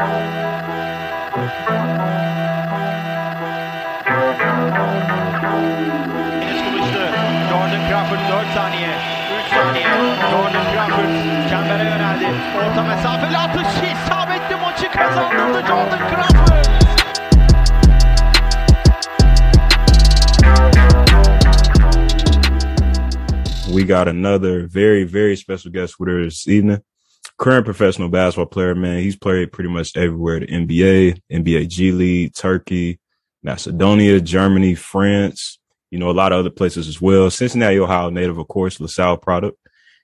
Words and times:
kılıçlı. 0.00 0.40
Crawford 7.88 8.18
4 8.18 8.54
saniye. 8.54 8.88
3 9.46 9.54
saniye. 9.54 9.86
Jordan 10.30 10.64
Crawford 10.74 11.10
çembere 11.50 11.84
yöneldi. 11.84 12.26
Orta 12.58 12.82
mesafeli 12.82 13.36
atış 13.36 13.66
isabetli 13.66 14.56
maçı 14.56 14.90
kazandırdı 14.92 15.66
Jordan 15.66 15.98
Crawford. 16.10 16.70
We 23.74 23.84
got 23.84 24.08
another 24.08 24.66
very, 24.74 25.04
very 25.04 25.36
special 25.36 25.72
guest 25.72 25.98
with 25.98 26.08
us 26.08 26.44
this 26.44 26.48
evening. 26.48 26.80
Current 27.40 27.64
professional 27.64 28.10
basketball 28.10 28.44
player, 28.44 28.74
man. 28.74 29.02
He's 29.02 29.16
played 29.16 29.50
pretty 29.50 29.70
much 29.70 29.96
everywhere. 29.96 30.40
The 30.40 30.46
NBA, 30.46 31.22
NBA 31.32 31.68
G 31.68 31.90
League, 31.90 32.34
Turkey, 32.34 33.00
Macedonia, 33.42 34.20
Germany, 34.20 34.74
France, 34.74 35.58
you 35.90 35.98
know, 35.98 36.10
a 36.10 36.12
lot 36.12 36.32
of 36.32 36.38
other 36.38 36.50
places 36.50 36.86
as 36.86 37.00
well. 37.00 37.30
Cincinnati, 37.30 37.78
Ohio 37.78 38.10
native, 38.10 38.36
of 38.36 38.46
course, 38.48 38.78
LaSalle 38.78 39.16
product. 39.16 39.56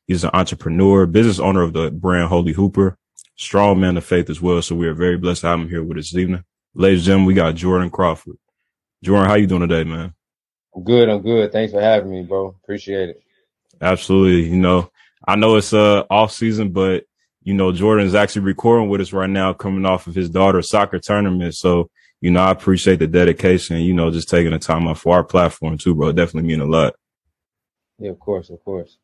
He's 0.07 0.25
an 0.25 0.31
entrepreneur, 0.33 1.05
business 1.05 1.39
owner 1.39 1.61
of 1.61 1.75
the 1.75 1.91
brand 1.91 2.29
Holy 2.29 2.55
Hooper, 2.55 2.97
strong 3.37 3.81
man 3.81 3.99
of 3.99 4.05
faith 4.07 4.31
as 4.31 4.41
well. 4.41 4.63
So 4.63 4.75
we 4.75 4.87
are 4.87 4.95
very 4.95 5.19
blessed 5.19 5.43
to 5.43 5.49
have 5.49 5.61
him 5.61 5.69
here 5.69 5.85
with 5.85 5.99
us 5.99 6.13
this 6.13 6.19
evening. 6.19 6.43
Ladies 6.75 7.01
and 7.01 7.07
gentlemen, 7.07 7.27
we 7.27 7.35
got 7.35 7.55
Jordan 7.55 7.91
Crawford. 7.91 8.39
Jordan, 9.05 9.29
how 9.29 9.35
you 9.35 9.47
doing 9.47 9.69
today, 9.69 9.85
man? 9.85 10.15
I'm 10.75 10.85
good. 10.85 11.11
I'm 11.11 11.21
good. 11.21 11.53
Thanks 11.53 11.75
for 11.75 11.83
having 11.83 12.11
me, 12.11 12.23
bro. 12.23 12.57
Appreciate 12.63 13.11
it. 13.11 13.23
Absolutely. 13.79 14.49
You 14.49 14.57
know, 14.57 14.91
I 15.29 15.37
know 15.37 15.57
it's 15.57 15.75
uh 15.75 16.05
off 16.09 16.33
season, 16.33 16.71
but 16.71 17.05
you 17.47 17.55
know, 17.55 17.71
Jordan's 17.71 18.17
actually 18.17 18.43
recording 18.43 18.89
with 18.89 19.01
us 19.01 19.13
right 19.13 19.31
now, 19.31 19.53
coming 19.53 19.87
off 19.87 20.09
of 20.09 20.17
his 20.17 20.29
daughter's 20.29 20.69
soccer 20.69 20.99
tournament. 20.99 21.55
So, 21.55 21.89
you 22.21 22.33
know, 22.33 22.41
I 22.41 22.51
appreciate 22.51 22.99
the 22.99 23.07
dedication, 23.07 23.77
you 23.83 23.95
know, 23.95 24.11
just 24.11 24.29
taking 24.29 24.51
the 24.51 24.59
time 24.59 24.89
off 24.89 25.03
for 25.03 25.15
our 25.15 25.23
platform 25.23 25.79
too, 25.79 25.95
bro. 25.95 26.09
It 26.09 26.17
definitely 26.17 26.49
mean 26.49 26.61
a 26.61 26.65
lot. 26.65 26.95
Yeah, 28.01 28.11
of 28.11 28.19
course, 28.19 28.51
of 28.51 28.65
course. 28.65 28.99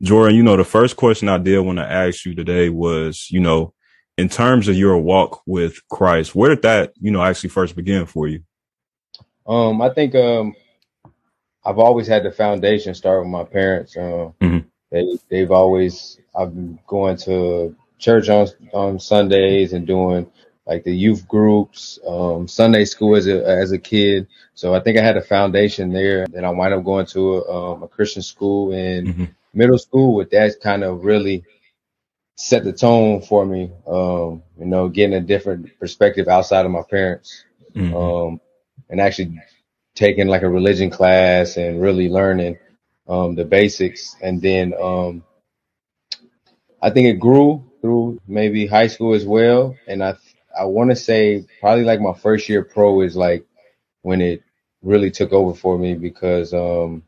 Jordan, 0.00 0.34
you 0.34 0.42
know, 0.42 0.56
the 0.56 0.64
first 0.64 0.96
question 0.96 1.28
I 1.28 1.36
did 1.36 1.58
want 1.60 1.80
to 1.80 1.84
ask 1.84 2.24
you 2.24 2.34
today 2.34 2.70
was, 2.70 3.28
you 3.30 3.40
know, 3.40 3.74
in 4.16 4.30
terms 4.30 4.68
of 4.68 4.76
your 4.76 4.96
walk 4.96 5.42
with 5.44 5.76
Christ, 5.90 6.34
where 6.34 6.48
did 6.48 6.62
that, 6.62 6.94
you 6.98 7.10
know, 7.10 7.22
actually 7.22 7.50
first 7.50 7.76
begin 7.76 8.06
for 8.06 8.26
you? 8.26 8.42
Um, 9.46 9.82
I 9.82 9.90
think 9.90 10.14
um 10.14 10.54
I've 11.62 11.78
always 11.78 12.06
had 12.06 12.22
the 12.22 12.32
foundation 12.32 12.94
start 12.94 13.20
with 13.20 13.28
my 13.28 13.44
parents. 13.44 13.94
Um, 13.98 14.32
Mhm. 14.40 14.64
they 14.90 15.04
they've 15.28 15.50
always 15.50 16.18
I've 16.34 16.54
been 16.54 16.78
going 16.86 17.18
to 17.18 17.76
church 18.02 18.28
on 18.28 18.48
on 18.74 18.98
Sundays 19.00 19.72
and 19.72 19.86
doing 19.86 20.30
like 20.66 20.84
the 20.84 20.94
youth 20.94 21.26
groups, 21.28 21.98
um, 22.06 22.46
Sunday 22.48 22.84
school 22.84 23.16
as 23.16 23.26
a 23.26 23.46
as 23.46 23.72
a 23.72 23.78
kid. 23.78 24.26
So 24.54 24.74
I 24.74 24.80
think 24.80 24.98
I 24.98 25.02
had 25.02 25.16
a 25.16 25.22
foundation 25.22 25.92
there. 25.92 26.26
Then 26.26 26.44
I 26.44 26.50
wind 26.50 26.74
up 26.74 26.84
going 26.84 27.06
to 27.06 27.38
a, 27.38 27.72
um, 27.72 27.82
a 27.82 27.88
Christian 27.88 28.22
school 28.22 28.72
in 28.72 29.06
Mhm. 29.06 29.28
middle 29.54 29.78
school. 29.78 30.14
With 30.14 30.30
that 30.30 30.60
kind 30.60 30.84
of 30.84 31.04
really 31.04 31.44
set 32.36 32.64
the 32.64 32.72
tone 32.72 33.22
for 33.22 33.46
me. 33.46 33.70
Um, 33.86 34.42
you 34.58 34.66
know, 34.66 34.88
getting 34.88 35.16
a 35.16 35.20
different 35.20 35.78
perspective 35.78 36.28
outside 36.28 36.64
of 36.66 36.72
my 36.72 36.82
parents 36.90 37.44
Mhm. 37.74 37.94
um, 37.94 38.40
and 38.90 39.00
actually 39.00 39.40
taking 39.94 40.28
like 40.28 40.42
a 40.42 40.48
religion 40.48 40.90
class 40.90 41.56
and 41.56 41.80
really 41.80 42.08
learning 42.08 42.58
um, 43.08 43.34
the 43.34 43.44
basics. 43.44 44.16
And 44.22 44.40
then 44.40 44.74
um, 44.80 45.24
I 46.80 46.90
think 46.90 47.08
it 47.08 47.20
grew 47.20 47.64
through 47.82 48.20
maybe 48.28 48.66
high 48.66 48.88
school 48.88 49.14
as 49.14 49.26
well. 49.26 49.76
And 49.88 50.04
I 50.04 50.16
I 50.58 50.64
want 50.66 50.90
to 50.90 50.96
say 50.96 51.46
probably 51.60 51.84
like 51.84 52.00
my 52.00 52.14
first 52.14 52.48
year 52.48 52.64
pro 52.64 53.02
is 53.02 53.16
like 53.16 53.46
when 54.02 54.22
it 54.22 54.42
really 54.82 55.10
took 55.10 55.32
over 55.32 55.54
for 55.54 55.78
me 55.78 55.94
because 55.94 56.54
um, 56.54 57.04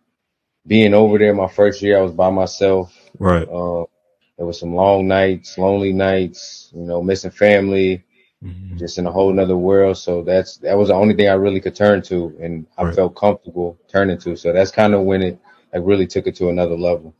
being 0.67 0.95
over 0.95 1.19
there 1.19 1.35
my 1.35 1.49
first 1.49 1.83
year 1.83 1.99
I 1.99 2.03
was 2.03 2.13
by 2.13 2.31
myself. 2.31 2.93
Right. 3.19 3.49
Um, 3.51 3.87
there 4.39 4.47
was 4.47 4.61
some 4.61 4.75
long 4.75 5.09
nights, 5.09 5.59
lonely 5.59 5.93
nights, 5.93 6.71
you 6.75 6.83
know, 6.83 7.03
missing 7.03 7.31
family 7.31 8.05
Mhm. 8.43 8.79
just 8.79 8.99
in 8.99 9.07
a 9.07 9.13
whole 9.13 9.33
nother 9.33 9.57
world. 9.57 9.99
So 9.99 10.23
that's 10.23 10.59
that 10.59 10.77
was 10.79 10.89
the 10.89 10.95
only 10.95 11.15
thing 11.15 11.29
I 11.29 11.35
really 11.35 11.61
could 11.61 11.75
turn 11.77 12.03
to, 12.05 12.37
and 12.41 12.67
I 12.79 12.85
Right. 12.85 12.95
felt 12.95 13.17
comfortable 13.17 13.79
turning 13.89 14.19
to. 14.21 14.37
So 14.37 14.53
that's 14.53 14.71
kind 14.73 14.95
of 14.95 15.03
when 15.03 15.23
it 15.23 15.39
like 15.73 15.83
really 15.85 16.07
took 16.07 16.27
it 16.27 16.37
to 16.37 16.51
another 16.51 16.77
level. 16.77 17.15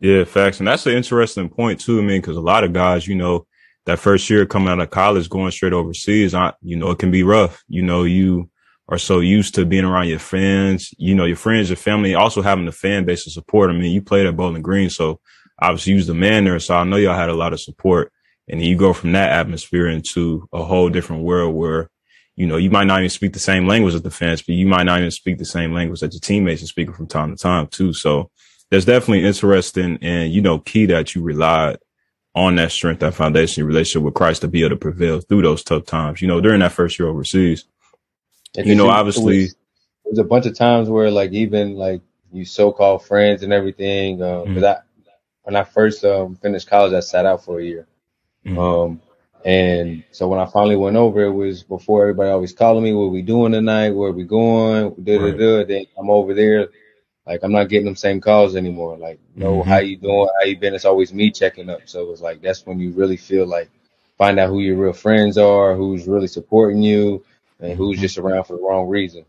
Yeah, 0.00 0.24
facts. 0.24 0.58
And 0.58 0.68
that's 0.68 0.86
an 0.86 0.92
interesting 0.92 1.48
point 1.48 1.80
too. 1.80 1.98
I 1.98 2.02
mean, 2.02 2.20
cause 2.20 2.36
a 2.36 2.40
lot 2.40 2.64
of 2.64 2.72
guys, 2.72 3.06
you 3.08 3.14
know, 3.14 3.46
that 3.86 3.98
first 3.98 4.28
year 4.28 4.44
coming 4.44 4.68
out 4.68 4.80
of 4.80 4.90
college, 4.90 5.28
going 5.30 5.50
straight 5.52 5.72
overseas, 5.72 6.34
I, 6.34 6.52
you 6.60 6.76
know, 6.76 6.90
it 6.90 6.98
can 6.98 7.10
be 7.10 7.22
rough. 7.22 7.62
You 7.68 7.82
know, 7.82 8.02
you 8.04 8.50
are 8.88 8.98
so 8.98 9.20
used 9.20 9.54
to 9.54 9.64
being 9.64 9.84
around 9.84 10.08
your 10.08 10.18
friends, 10.18 10.92
you 10.98 11.14
know, 11.14 11.24
your 11.24 11.36
friends, 11.36 11.70
your 11.70 11.76
family, 11.76 12.14
also 12.14 12.42
having 12.42 12.66
the 12.66 12.72
fan 12.72 13.04
base 13.04 13.24
to 13.24 13.30
support. 13.30 13.70
I 13.70 13.72
mean, 13.72 13.92
you 13.92 14.02
played 14.02 14.26
at 14.26 14.36
Bowling 14.36 14.62
Green, 14.62 14.90
so 14.90 15.20
obviously 15.60 15.92
you 15.92 15.96
was 15.96 16.06
the 16.06 16.14
man 16.14 16.44
there. 16.44 16.58
So 16.60 16.76
I 16.76 16.84
know 16.84 16.96
y'all 16.96 17.16
had 17.16 17.28
a 17.28 17.34
lot 17.34 17.52
of 17.52 17.60
support. 17.60 18.12
And 18.48 18.60
then 18.60 18.68
you 18.68 18.76
go 18.76 18.92
from 18.92 19.12
that 19.12 19.32
atmosphere 19.32 19.88
into 19.88 20.48
a 20.52 20.62
whole 20.62 20.88
different 20.88 21.24
world 21.24 21.54
where, 21.54 21.90
you 22.36 22.46
know, 22.46 22.56
you 22.56 22.70
might 22.70 22.84
not 22.86 23.00
even 23.00 23.10
speak 23.10 23.32
the 23.32 23.40
same 23.40 23.66
language 23.66 23.94
as 23.94 24.02
the 24.02 24.10
fans, 24.10 24.42
but 24.42 24.54
you 24.54 24.66
might 24.66 24.84
not 24.84 24.98
even 24.98 25.10
speak 25.10 25.38
the 25.38 25.44
same 25.44 25.72
language 25.72 26.00
that 26.00 26.12
your 26.12 26.20
teammates 26.20 26.62
are 26.62 26.66
speaking 26.66 26.94
from 26.94 27.08
time 27.08 27.34
to 27.34 27.42
time 27.42 27.66
too. 27.66 27.92
So 27.92 28.30
that's 28.70 28.84
definitely 28.84 29.24
interesting 29.24 29.98
and, 30.02 30.32
you 30.32 30.40
know, 30.40 30.58
key 30.58 30.86
that 30.86 31.14
you 31.14 31.22
relied 31.22 31.78
on 32.34 32.56
that 32.56 32.70
strength, 32.72 33.00
that 33.00 33.14
foundation, 33.14 33.62
your 33.62 33.68
relationship 33.68 34.02
with 34.04 34.14
Christ 34.14 34.42
to 34.42 34.48
be 34.48 34.60
able 34.60 34.70
to 34.70 34.76
prevail 34.76 35.20
through 35.20 35.42
those 35.42 35.62
tough 35.64 35.86
times, 35.86 36.20
you 36.20 36.28
know, 36.28 36.40
during 36.40 36.60
that 36.60 36.72
first 36.72 36.98
year 36.98 37.08
overseas. 37.08 37.64
And 38.56 38.66
You 38.66 38.74
know, 38.74 38.88
obviously- 38.88 39.38
it 39.38 39.42
was, 39.42 39.54
there 40.04 40.10
was 40.10 40.18
a 40.18 40.24
bunch 40.24 40.46
of 40.46 40.56
times 40.56 40.88
where 40.88 41.10
like 41.10 41.32
even 41.32 41.74
like 41.74 42.00
you 42.32 42.44
so-called 42.44 43.04
friends 43.04 43.42
and 43.42 43.52
everything. 43.52 44.18
Because 44.18 44.46
Mhm. 44.48 44.64
I 44.64 44.76
when 45.44 45.54
I 45.56 45.62
first 45.62 46.04
um, 46.04 46.34
finished 46.36 46.68
college, 46.68 46.92
I 46.92 46.98
sat 47.00 47.24
out 47.24 47.44
for 47.44 47.60
a 47.60 47.64
year. 47.64 47.86
Mhm. 48.44 48.58
Um, 48.58 49.00
and 49.44 50.02
so 50.10 50.26
when 50.26 50.40
I 50.40 50.46
finally 50.46 50.74
went 50.76 50.96
over, 50.96 51.22
it 51.22 51.30
was 51.32 51.62
before 51.62 52.02
everybody 52.02 52.30
always 52.30 52.52
calling 52.52 52.82
me, 52.82 52.92
"What 52.92 53.12
we 53.12 53.22
doing 53.22 53.52
tonight? 53.52 53.90
Where 53.90 54.10
we 54.10 54.24
going?" 54.24 54.94
Da 55.04 55.18
da 55.18 55.30
da. 55.30 55.64
Then 55.64 55.86
I'm 55.96 56.10
over 56.10 56.34
there, 56.34 56.68
like 57.26 57.40
I'm 57.42 57.52
not 57.52 57.68
getting 57.68 57.86
them 57.86 57.96
same 57.96 58.20
calls 58.20 58.56
anymore. 58.56 58.96
Like, 58.96 59.18
no, 59.34 59.62
Mhm. 59.62 59.66
how 59.66 59.78
you 59.78 59.96
doing? 59.96 60.28
How 60.38 60.46
you 60.46 60.56
been? 60.56 60.74
It's 60.74 60.84
always 60.84 61.12
me 61.12 61.30
checking 61.30 61.68
up. 61.68 61.80
So 61.86 62.10
it's 62.12 62.20
like 62.20 62.40
that's 62.40 62.64
when 62.66 62.78
you 62.78 62.90
really 62.90 63.16
feel 63.16 63.46
like 63.46 63.68
find 64.16 64.38
out 64.38 64.48
who 64.48 64.60
your 64.60 64.76
real 64.76 64.92
friends 64.92 65.36
are, 65.36 65.74
who's 65.74 66.06
really 66.06 66.28
supporting 66.28 66.82
you, 66.82 67.24
and 67.60 67.76
who's 67.76 67.98
Mhm. 67.98 68.02
just 68.02 68.18
around 68.18 68.44
for 68.44 68.56
the 68.56 68.62
wrong 68.62 68.88
reasons. 68.88 69.26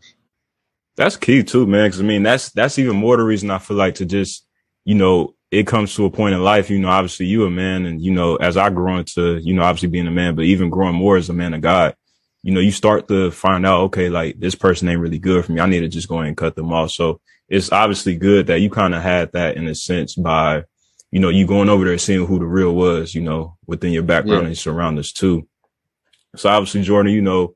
That's 0.96 1.16
key 1.18 1.44
too, 1.44 1.68
man. 1.68 1.92
Cause 1.92 2.00
I 2.00 2.04
mean, 2.04 2.24
that's, 2.24 2.50
that's 2.52 2.80
even 2.80 2.96
more 2.96 3.18
the 3.18 3.24
reason 3.24 3.52
I 3.52 3.60
feel 3.60 3.78
like 3.78 3.96
to 3.96 4.06
just, 4.06 4.46
you 4.84 4.96
know, 4.96 5.36
it 5.52 5.68
comes 5.68 5.94
to 5.96 6.06
a 6.06 6.10
point 6.10 6.34
in 6.34 6.44
life, 6.44 6.70
you 6.70 6.80
know, 6.80 6.90
obviously 6.90 7.26
you 7.28 7.46
a 7.46 7.50
man 7.50 7.86
and, 7.86 8.02
you 8.02 8.12
know, 8.12 8.36
as 8.38 8.58
I 8.58 8.70
grow 8.70 8.98
into, 8.98 9.38
you 9.38 9.54
know, 9.54 9.62
obviously 9.62 9.90
being 9.90 10.08
a 10.08 10.12
man, 10.12 10.36
but 10.36 10.46
even 10.46 10.70
growing 10.70 10.96
more 10.96 11.16
as 11.16 11.30
a 11.30 11.34
man 11.34 11.54
of 11.54 11.62
God, 11.62 11.96
you 12.44 12.52
know, 12.54 12.60
you 12.60 12.72
start 12.72 13.08
to 13.10 13.30
find 13.32 13.66
out, 13.66 13.82
okay, 13.82 14.10
like 14.10 14.40
this 14.40 14.56
person 14.56 14.88
ain't 14.90 15.00
really 15.00 15.20
good 15.20 15.46
for 15.46 15.52
me. 15.52 15.62
I 15.62 15.68
need 15.68 15.82
to 15.82 15.88
just 15.88 16.08
go 16.08 16.16
ahead 16.16 16.28
and 16.30 16.38
cut 16.38 16.56
them 16.56 16.74
off. 16.74 16.92
So 16.92 17.22
it's 17.50 17.72
obviously 17.72 18.16
good 18.16 18.48
that 18.48 18.60
you 18.60 18.70
kind 18.70 18.94
of 18.94 19.02
had 19.02 19.32
that 19.34 19.58
in 19.58 19.68
a 19.68 19.76
sense 19.76 20.16
by, 20.16 20.64
you 21.12 21.20
know, 21.20 21.30
you 21.30 21.46
going 21.48 21.70
over 21.70 21.86
there 21.86 21.98
seeing 21.98 22.26
who 22.26 22.40
the 22.40 22.46
real 22.46 22.76
was, 22.76 23.16
you 23.16 23.22
know, 23.22 23.58
within 23.66 23.92
your 23.92 24.04
background 24.04 24.44
Yeah. 24.44 24.48
and 24.48 24.58
surroundings 24.58 25.14
too. 25.14 25.48
So 26.36 26.50
obviously, 26.50 26.84
Jordan, 26.84 27.14
you 27.14 27.22
know, 27.22 27.56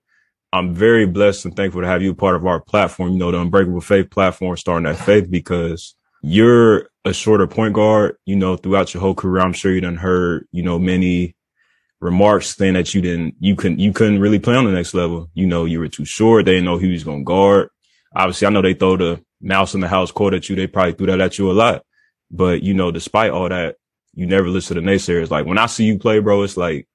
I'm 0.53 0.73
very 0.73 1.05
blessed 1.05 1.45
and 1.45 1.55
thankful 1.55 1.81
to 1.81 1.87
have 1.87 2.01
you 2.01 2.11
a 2.11 2.15
part 2.15 2.35
of 2.35 2.45
our 2.45 2.59
platform, 2.59 3.11
you 3.11 3.17
know, 3.17 3.31
the 3.31 3.39
Unbreakable 3.39 3.81
Faith 3.81 4.09
platform, 4.09 4.57
starting 4.57 4.85
that 4.85 4.97
faith 4.97 5.29
because 5.29 5.95
you're 6.21 6.89
a 7.05 7.13
shorter 7.13 7.47
point 7.47 7.73
guard, 7.73 8.15
you 8.25 8.35
know, 8.35 8.55
throughout 8.57 8.93
your 8.93 9.01
whole 9.01 9.15
career. 9.15 9.41
I'm 9.41 9.53
sure 9.53 9.71
you 9.73 9.81
done 9.81 9.95
heard, 9.97 10.47
you 10.51 10.61
know, 10.63 10.77
many 10.77 11.35
remarks 11.99 12.55
saying 12.55 12.73
that 12.73 12.93
you 12.93 13.01
didn't, 13.01 13.35
you 13.39 13.55
couldn't, 13.55 13.79
you 13.79 13.93
couldn't 13.93 14.19
really 14.19 14.39
play 14.39 14.55
on 14.55 14.65
the 14.65 14.71
next 14.71 14.93
level. 14.93 15.29
You 15.33 15.47
know, 15.47 15.65
you 15.65 15.79
were 15.79 15.87
too 15.87 16.05
short. 16.05 16.45
They 16.45 16.53
didn't 16.53 16.65
know 16.65 16.77
who 16.77 16.87
he 16.87 16.91
was 16.93 17.03
going 17.03 17.19
to 17.21 17.25
guard. 17.25 17.69
Obviously, 18.15 18.47
I 18.47 18.49
know 18.49 18.61
they 18.61 18.73
throw 18.73 18.97
the 18.97 19.23
mouse 19.41 19.73
in 19.73 19.81
the 19.81 19.87
house 19.87 20.11
quote 20.11 20.33
at 20.33 20.49
you. 20.49 20.55
They 20.55 20.67
probably 20.67 20.93
threw 20.93 21.07
that 21.07 21.21
at 21.21 21.37
you 21.37 21.49
a 21.49 21.53
lot, 21.53 21.83
but 22.29 22.63
you 22.63 22.73
know, 22.73 22.91
despite 22.91 23.31
all 23.31 23.49
that, 23.49 23.75
you 24.13 24.25
never 24.25 24.47
listen 24.47 24.75
to 24.75 24.81
naysayers. 24.81 25.29
Like 25.29 25.45
when 25.45 25.57
I 25.57 25.65
see 25.65 25.85
you 25.85 25.97
play, 25.97 26.19
bro, 26.19 26.43
it's 26.43 26.57
like, 26.57 26.87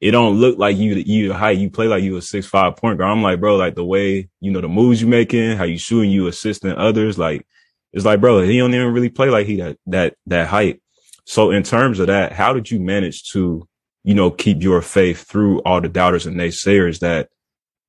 it 0.00 0.10
don't 0.10 0.36
look 0.36 0.58
like 0.58 0.76
you, 0.76 0.94
you 0.94 1.32
height. 1.32 1.58
You 1.58 1.70
play 1.70 1.88
like 1.88 2.02
you 2.02 2.16
a 2.16 2.22
six, 2.22 2.46
five 2.46 2.76
point 2.76 2.98
guard. 2.98 3.10
I'm 3.10 3.22
like, 3.22 3.40
bro, 3.40 3.56
like 3.56 3.74
the 3.74 3.84
way, 3.84 4.28
you 4.40 4.50
know, 4.50 4.60
the 4.60 4.68
moves 4.68 5.00
you 5.00 5.06
making, 5.06 5.56
how 5.56 5.64
you 5.64 5.78
shooting, 5.78 6.10
you 6.10 6.26
assisting 6.26 6.72
others. 6.72 7.18
Like, 7.18 7.46
it's 7.92 8.04
like, 8.04 8.20
bro, 8.20 8.42
he 8.42 8.58
don't 8.58 8.74
even 8.74 8.92
really 8.92 9.08
play 9.08 9.30
like 9.30 9.46
he 9.46 9.56
that, 9.56 9.78
that, 9.86 10.14
that 10.26 10.48
height. 10.48 10.82
So 11.24 11.50
in 11.50 11.62
terms 11.62 11.98
of 11.98 12.08
that, 12.08 12.32
how 12.32 12.52
did 12.52 12.70
you 12.70 12.78
manage 12.78 13.30
to, 13.30 13.66
you 14.04 14.14
know, 14.14 14.30
keep 14.30 14.62
your 14.62 14.82
faith 14.82 15.24
through 15.24 15.60
all 15.60 15.80
the 15.80 15.88
doubters 15.88 16.26
and 16.26 16.36
naysayers 16.36 17.00
that, 17.00 17.30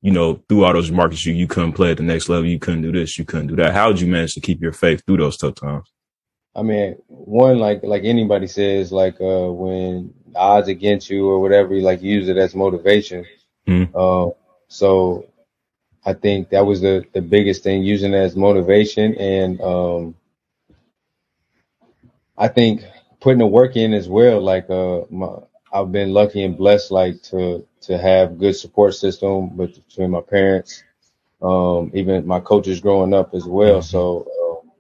you 0.02 0.12
know, 0.12 0.42
through 0.48 0.64
all 0.64 0.74
those 0.74 0.92
markets, 0.92 1.26
you, 1.26 1.34
you 1.34 1.48
couldn't 1.48 1.74
play 1.74 1.92
at 1.92 1.98
the 1.98 2.04
next 2.04 2.30
level. 2.30 2.46
You 2.46 2.60
couldn't 2.60 2.84
do 2.84 2.92
this. 2.92 3.18
You 3.18 3.26
couldn't 3.26 3.48
do 3.48 3.56
that. 3.58 3.74
How 3.74 3.92
did 3.92 4.02
you 4.02 4.08
manage 4.08 4.34
to 4.36 4.42
keep 4.42 4.62
your 4.62 4.74
faith 4.74 5.04
through 5.06 5.18
those 5.18 5.38
tough 5.38 5.56
times? 5.56 5.92
I 6.56 6.64
mean, 6.64 6.98
one 7.08 7.60
like 7.60 7.82
like 7.84 8.04
anybody 8.04 8.48
says, 8.48 8.92
like 8.92 9.22
uh 9.22 9.52
when 9.52 10.14
odds 10.36 10.68
against 10.70 11.10
you 11.10 11.30
or 11.30 11.40
whatever, 11.40 11.76
you 11.76 11.82
like 11.82 12.02
use 12.02 12.30
it 12.30 12.38
as 12.38 12.56
motivation. 12.56 13.26
Mhm. 13.68 13.96
Um, 13.96 14.34
so 14.68 15.28
I 16.06 16.14
think 16.14 16.50
that 16.50 16.66
was 16.66 16.82
the 16.82 17.06
the 17.14 17.22
biggest 17.22 17.64
thing, 17.64 17.84
using 17.84 18.14
it 18.14 18.18
as 18.18 18.36
motivation, 18.36 19.14
and 19.16 19.60
um, 19.62 20.16
I 22.38 22.48
think 22.48 22.84
putting 23.20 23.40
the 23.40 23.46
work 23.48 23.76
in 23.76 23.94
as 23.94 24.08
well. 24.08 24.42
Like 24.42 24.70
uh, 24.70 25.02
my, 25.10 25.28
I've 25.72 25.92
been 25.92 26.14
lucky 26.14 26.44
and 26.44 26.58
blessed, 26.58 26.92
like 26.92 27.22
to 27.24 27.66
to 27.82 27.98
have 27.98 28.40
good 28.40 28.56
support 28.56 28.96
system 28.96 29.58
with 29.58 29.76
between 29.88 30.12
my 30.12 30.22
parents, 30.22 30.84
um, 31.42 31.92
even 31.94 32.28
my 32.28 32.40
coaches 32.40 32.82
growing 32.82 33.14
up 33.14 33.34
as 33.36 33.46
well. 33.46 33.82
So 33.82 34.28
um, 34.64 34.72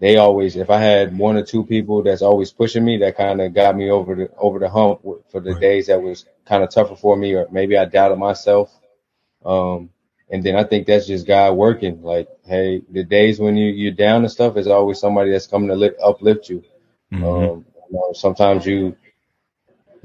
they 0.00 0.16
always, 0.16 0.56
if 0.56 0.70
I 0.70 0.78
had 0.80 1.16
one 1.18 1.36
or 1.36 1.44
two 1.44 1.64
people 1.64 2.02
that's 2.02 2.22
always 2.22 2.52
pushing 2.52 2.84
me, 2.84 2.98
that 2.98 3.16
kind 3.16 3.40
of 3.40 3.54
got 3.54 3.76
me 3.76 3.90
over 3.90 4.14
the 4.14 4.30
over 4.36 4.58
the 4.58 4.68
hump 4.70 5.02
for 5.30 5.40
the 5.40 5.54
Right. 5.54 5.60
days 5.60 5.86
that 5.88 6.02
was 6.02 6.26
kind 6.46 6.62
of 6.64 6.70
tougher 6.70 6.96
for 6.96 7.16
me, 7.16 7.34
or 7.34 7.48
maybe 7.50 7.76
I 7.76 7.86
doubted 7.86 8.18
myself. 8.18 8.72
Um, 9.44 9.90
and 10.30 10.42
then 10.44 10.56
I 10.56 10.64
think 10.64 10.86
that's 10.86 11.06
just 11.06 11.26
God 11.26 11.52
working. 11.54 12.02
Like, 12.02 12.28
hey, 12.44 12.82
the 12.90 13.04
days 13.04 13.38
when 13.40 13.56
you 13.56 13.70
you're 13.70 13.92
down 13.92 14.22
and 14.22 14.30
stuff, 14.30 14.56
is 14.56 14.66
always 14.68 14.98
somebody 15.00 15.30
that's 15.30 15.46
coming 15.46 15.68
to 15.68 15.76
lift, 15.76 16.00
uplift 16.02 16.48
you. 16.50 16.62
Mhm. 17.12 17.52
Um, 17.52 17.64
you 17.90 17.92
know, 17.98 18.12
sometimes 18.12 18.66
you 18.66 18.96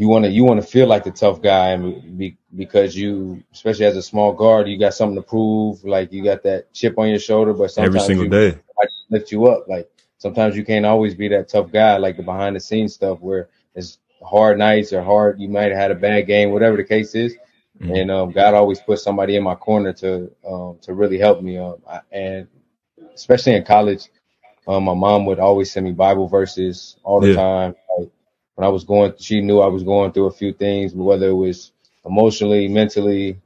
you 0.02 0.10
want 0.10 0.26
to 0.26 0.32
you 0.32 0.46
want 0.46 0.62
to 0.62 0.68
feel 0.68 0.88
like 0.88 1.06
the 1.06 1.12
tough 1.12 1.42
guy, 1.44 1.70
and 1.72 2.20
be, 2.20 2.38
because 2.58 2.98
you, 2.98 3.44
especially 3.54 3.86
as 3.86 3.98
a 3.98 4.04
small 4.04 4.34
guard, 4.34 4.68
you 4.70 4.80
got 4.80 4.96
something 4.96 5.18
to 5.18 5.24
prove. 5.24 5.86
Like 5.86 6.14
you 6.14 6.26
got 6.26 6.44
that 6.44 6.74
chip 6.74 7.00
on 7.00 7.10
your 7.10 7.20
shoulder, 7.20 7.54
but 7.54 7.78
Every 7.78 8.00
single 8.02 8.26
you 8.26 8.32
day. 8.32 8.60
I 8.82 8.86
just 8.86 9.06
lift 9.12 9.32
you 9.32 9.48
up. 9.48 9.68
Like 9.70 9.92
sometimes 10.20 10.58
you 10.58 10.66
can't 10.66 10.88
always 10.88 11.16
be 11.16 11.30
that 11.30 11.50
tough 11.50 11.72
guy, 11.72 11.98
like 11.98 12.18
the 12.18 12.24
behind 12.24 12.58
the 12.58 12.62
scenes 12.62 12.96
stuff 12.96 13.22
where 13.22 13.50
it's 13.76 14.00
hard 14.24 14.60
nights 14.60 14.94
or 14.94 15.04
hard. 15.04 15.40
You 15.40 15.50
might 15.50 15.72
have 15.72 15.78
had 15.80 15.92
a 15.92 15.96
bad 15.96 16.28
game, 16.28 16.52
whatever 16.52 16.78
the 16.78 16.86
case 16.86 17.16
is. 17.16 17.38
Mhm. 17.82 17.98
And 17.98 18.12
um, 18.12 18.34
God 18.34 18.56
always 18.56 18.82
put 18.82 19.00
somebody 19.00 19.38
in 19.38 19.44
my 19.44 19.56
corner 19.56 19.94
to 19.96 20.32
um, 20.50 20.80
to 20.84 20.94
really 20.96 21.20
help 21.20 21.44
me. 21.44 21.60
Um, 21.60 21.78
I, 21.90 22.02
and 22.12 22.50
especially 23.16 23.56
in 23.56 23.66
college, 23.66 24.10
um, 24.68 24.86
my 24.86 24.96
mom 24.96 25.26
would 25.28 25.40
always 25.40 25.72
send 25.72 25.86
me 25.88 25.94
Bible 25.94 26.28
verses 26.28 26.98
all 27.04 27.22
the 27.22 27.30
Yeah. 27.30 27.36
time. 27.36 27.76
When 28.56 28.66
I 28.66 28.70
was 28.70 28.84
going, 28.84 29.14
she 29.18 29.42
knew 29.42 29.60
I 29.60 29.68
was 29.68 29.84
going 29.84 30.12
through 30.12 30.26
a 30.28 30.32
few 30.32 30.54
things, 30.54 30.94
whether 30.94 31.30
it 31.30 31.34
was 31.34 31.72
emotionally, 32.06 32.68
mentally, 32.68 33.38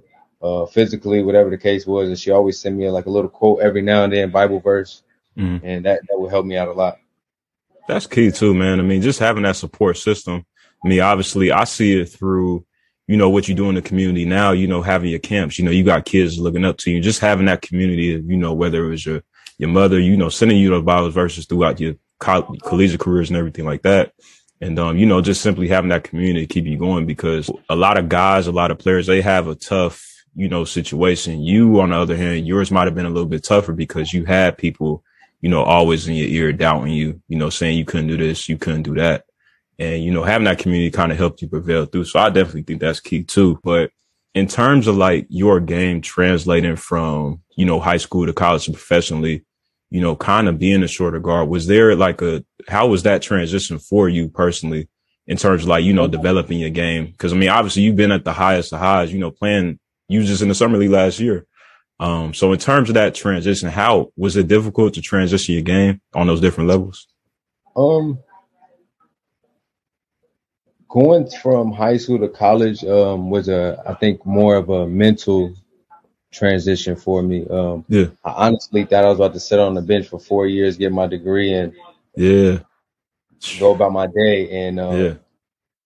uh, 0.41 0.65
physically, 0.65 1.23
whatever 1.23 1.49
the 1.49 1.57
case 1.57 1.85
was. 1.85 2.09
And 2.09 2.19
she 2.19 2.31
always 2.31 2.59
sent 2.59 2.75
me 2.75 2.89
like 2.89 3.05
a 3.05 3.09
little 3.11 3.29
quote 3.29 3.61
every 3.61 3.81
now 3.81 4.03
and 4.03 4.13
then, 4.13 4.31
Bible 4.31 4.59
verse, 4.59 5.03
Mhm. 5.37 5.61
and 5.63 5.85
that 5.85 6.01
that 6.07 6.19
would 6.19 6.31
help 6.31 6.45
me 6.45 6.57
out 6.57 6.67
a 6.67 6.73
lot. 6.73 6.97
That's 7.87 8.07
key 8.07 8.31
too, 8.31 8.53
man. 8.53 8.79
I 8.79 8.83
mean, 8.83 9.01
just 9.01 9.19
having 9.19 9.43
that 9.43 9.55
support 9.55 9.97
system. 9.97 10.45
I 10.83 10.87
mean, 10.87 11.01
obviously, 11.01 11.51
I 11.51 11.65
see 11.65 11.99
it 11.99 12.09
through, 12.09 12.65
you 13.07 13.15
know, 13.17 13.29
what 13.29 13.47
you 13.47 13.55
do 13.55 13.69
in 13.69 13.75
the 13.75 13.81
community 13.81 14.25
now. 14.25 14.51
You 14.51 14.67
know, 14.67 14.81
having 14.81 15.09
your 15.09 15.19
camps. 15.19 15.59
You 15.59 15.65
know, 15.65 15.71
you 15.71 15.83
got 15.83 16.05
kids 16.05 16.39
looking 16.39 16.65
up 16.65 16.77
to 16.79 16.91
you. 16.91 16.99
Just 16.99 17.19
having 17.19 17.45
that 17.45 17.61
community. 17.61 18.21
You 18.25 18.37
know, 18.37 18.53
whether 18.53 18.85
it 18.85 18.89
was 18.89 19.05
your 19.05 19.21
your 19.57 19.69
mother, 19.69 19.99
you 19.99 20.17
know, 20.17 20.29
sending 20.29 20.57
you 20.57 20.69
those 20.69 20.83
Bible 20.83 21.09
verses 21.11 21.45
throughout 21.45 21.79
your 21.79 21.95
coll- 22.19 22.57
collegiate 22.63 22.99
careers 22.99 23.29
and 23.29 23.37
everything 23.37 23.65
like 23.65 23.83
that. 23.83 24.11
And 24.61 24.79
um, 24.79 24.97
you 24.97 25.05
know, 25.05 25.21
just 25.21 25.41
simply 25.41 25.67
having 25.67 25.89
that 25.89 26.03
community 26.03 26.47
keep 26.47 26.65
you 26.65 26.77
going 26.77 27.05
because 27.05 27.49
a 27.69 27.75
lot 27.75 27.97
of 27.97 28.09
guys, 28.09 28.47
a 28.47 28.51
lot 28.51 28.71
of 28.71 28.79
players, 28.79 29.05
they 29.05 29.21
have 29.21 29.47
a 29.47 29.55
tough, 29.55 30.23
you 30.35 30.47
know, 30.47 30.63
situation. 30.63 31.41
You, 31.41 31.81
on 31.81 31.89
the 31.89 31.97
other 31.97 32.15
hand, 32.15 32.47
yours 32.47 32.71
might 32.71 32.85
have 32.85 32.95
been 32.95 33.05
a 33.05 33.09
little 33.09 33.29
bit 33.29 33.43
tougher 33.43 33.73
because 33.73 34.13
you 34.13 34.25
had 34.25 34.57
people 34.57 35.03
you 35.45 35.49
know, 35.49 35.61
always 35.61 36.07
in 36.07 36.15
your 36.15 36.27
ear 36.27 36.51
doubting 36.51 36.91
you, 36.91 37.21
you 37.27 37.37
know, 37.37 37.51
saying 37.51 37.77
you 37.77 37.85
couldn't 37.85 38.07
do 38.07 38.17
this, 38.17 38.49
you 38.49 38.57
couldn't 38.57 38.81
do 38.81 38.95
that. 38.95 39.25
And, 39.77 40.03
you 40.03 40.11
know, 40.11 40.23
having 40.23 40.45
that 40.45 40.57
community 40.57 40.89
kind 40.89 41.11
of 41.11 41.19
helped 41.19 41.39
you 41.39 41.47
prevail 41.47 41.85
through. 41.85 42.05
So 42.05 42.19
I 42.19 42.31
definitely 42.31 42.63
think 42.63 42.81
that's 42.81 42.99
key 42.99 43.23
too. 43.23 43.59
But 43.63 43.91
in 44.33 44.47
terms 44.47 44.87
of 44.87 44.95
like 44.95 45.27
your 45.29 45.59
game 45.59 46.01
translating 46.01 46.77
from, 46.77 47.41
you 47.55 47.63
know, 47.63 47.79
high 47.79 47.97
school 47.97 48.25
to 48.25 48.33
college 48.33 48.67
and 48.67 48.75
professionally, 48.75 49.45
you 49.95 50.01
know, 50.01 50.13
kind 50.13 50.49
of 50.49 50.59
being 50.59 50.83
a 50.83 50.89
shorter 50.89 51.21
guard, 51.21 51.47
was 51.47 51.67
there 51.67 51.95
like 51.95 52.21
a, 52.21 52.43
how 52.67 52.85
was 52.85 53.03
that 53.03 53.21
transition 53.21 53.79
for 53.79 54.09
you 54.09 54.27
personally 54.27 54.89
in 55.25 55.37
terms 55.37 55.63
of 55.63 55.69
like, 55.69 55.85
you 55.85 55.93
know, 55.93 56.05
developing 56.05 56.59
your 56.59 56.69
game? 56.69 57.13
Cause 57.17 57.31
I 57.31 57.37
mean, 57.37 57.47
obviously 57.47 57.83
you've 57.83 57.95
been 57.95 58.11
at 58.11 58.25
the 58.25 58.33
highest 58.33 58.73
of 58.73 58.79
highs, 58.79 59.13
you 59.13 59.19
know, 59.19 59.31
playing, 59.31 59.79
you 60.09 60.21
just 60.25 60.41
in 60.41 60.49
the 60.49 60.53
summer 60.53 60.77
league 60.77 60.91
last 60.91 61.21
year. 61.21 61.45
Um, 61.97 62.33
so 62.33 62.51
in 62.51 62.59
terms 62.59 62.89
of 62.89 62.95
that 62.95 63.15
transition, 63.15 63.69
how 63.69 64.11
was 64.17 64.35
it 64.35 64.49
difficult 64.49 64.95
to 64.95 65.01
transition 65.01 65.53
your 65.53 65.63
game 65.63 66.01
on 66.13 66.27
those 66.27 66.41
different 66.41 66.67
levels? 66.67 67.07
Um, 67.77 68.19
going 70.89 71.29
from 71.41 71.71
high 71.71 71.95
school 71.95 72.19
to 72.19 72.27
college 72.27 72.83
um, 72.83 73.29
was 73.29 73.47
a, 73.47 73.81
I 73.87 73.93
think, 73.93 74.25
more 74.25 74.57
of 74.57 74.69
a 74.69 74.85
mental 74.87 75.55
transition 76.35 76.95
for 76.95 77.23
me. 77.23 77.45
Um, 77.49 77.85
Yeah. 77.87 78.07
I 78.23 78.47
honestly 78.47 78.85
thought 78.85 79.05
I 79.05 79.09
was 79.09 79.19
about 79.19 79.33
to 79.33 79.39
sit 79.39 79.59
on 79.59 79.75
the 79.75 79.81
bench 79.81 80.07
for 80.07 80.19
four 80.19 80.47
years, 80.47 80.77
get 80.77 80.91
my 80.91 81.07
degree, 81.07 81.53
and 81.53 81.73
Yeah. 82.15 82.59
go 83.57 83.71
about 83.71 83.93
my 83.93 84.07
day. 84.07 84.49
And 84.67 84.79
um, 84.79 84.97
Yeah. 85.01 85.15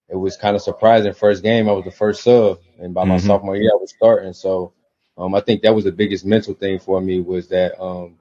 it 0.09 0.15
was 0.15 0.37
kind 0.37 0.55
of 0.55 0.61
surprising. 0.61 1.13
First 1.13 1.43
game, 1.43 1.69
I 1.69 1.73
was 1.73 1.85
the 1.85 1.91
first 1.91 2.23
sub, 2.23 2.59
and 2.79 2.93
by 2.93 3.05
my 3.05 3.17
Mhm. 3.17 3.19
sophomore 3.19 3.57
year, 3.57 3.71
I 3.73 3.77
was 3.79 3.91
starting. 3.91 4.33
So 4.33 4.73
um, 5.17 5.35
I 5.35 5.41
think 5.41 5.61
that 5.63 5.75
was 5.75 5.85
the 5.85 5.91
biggest 5.91 6.25
mental 6.25 6.53
thing 6.53 6.79
for 6.79 7.01
me 7.01 7.21
was 7.21 7.47
that 7.49 7.79
um, 7.81 8.17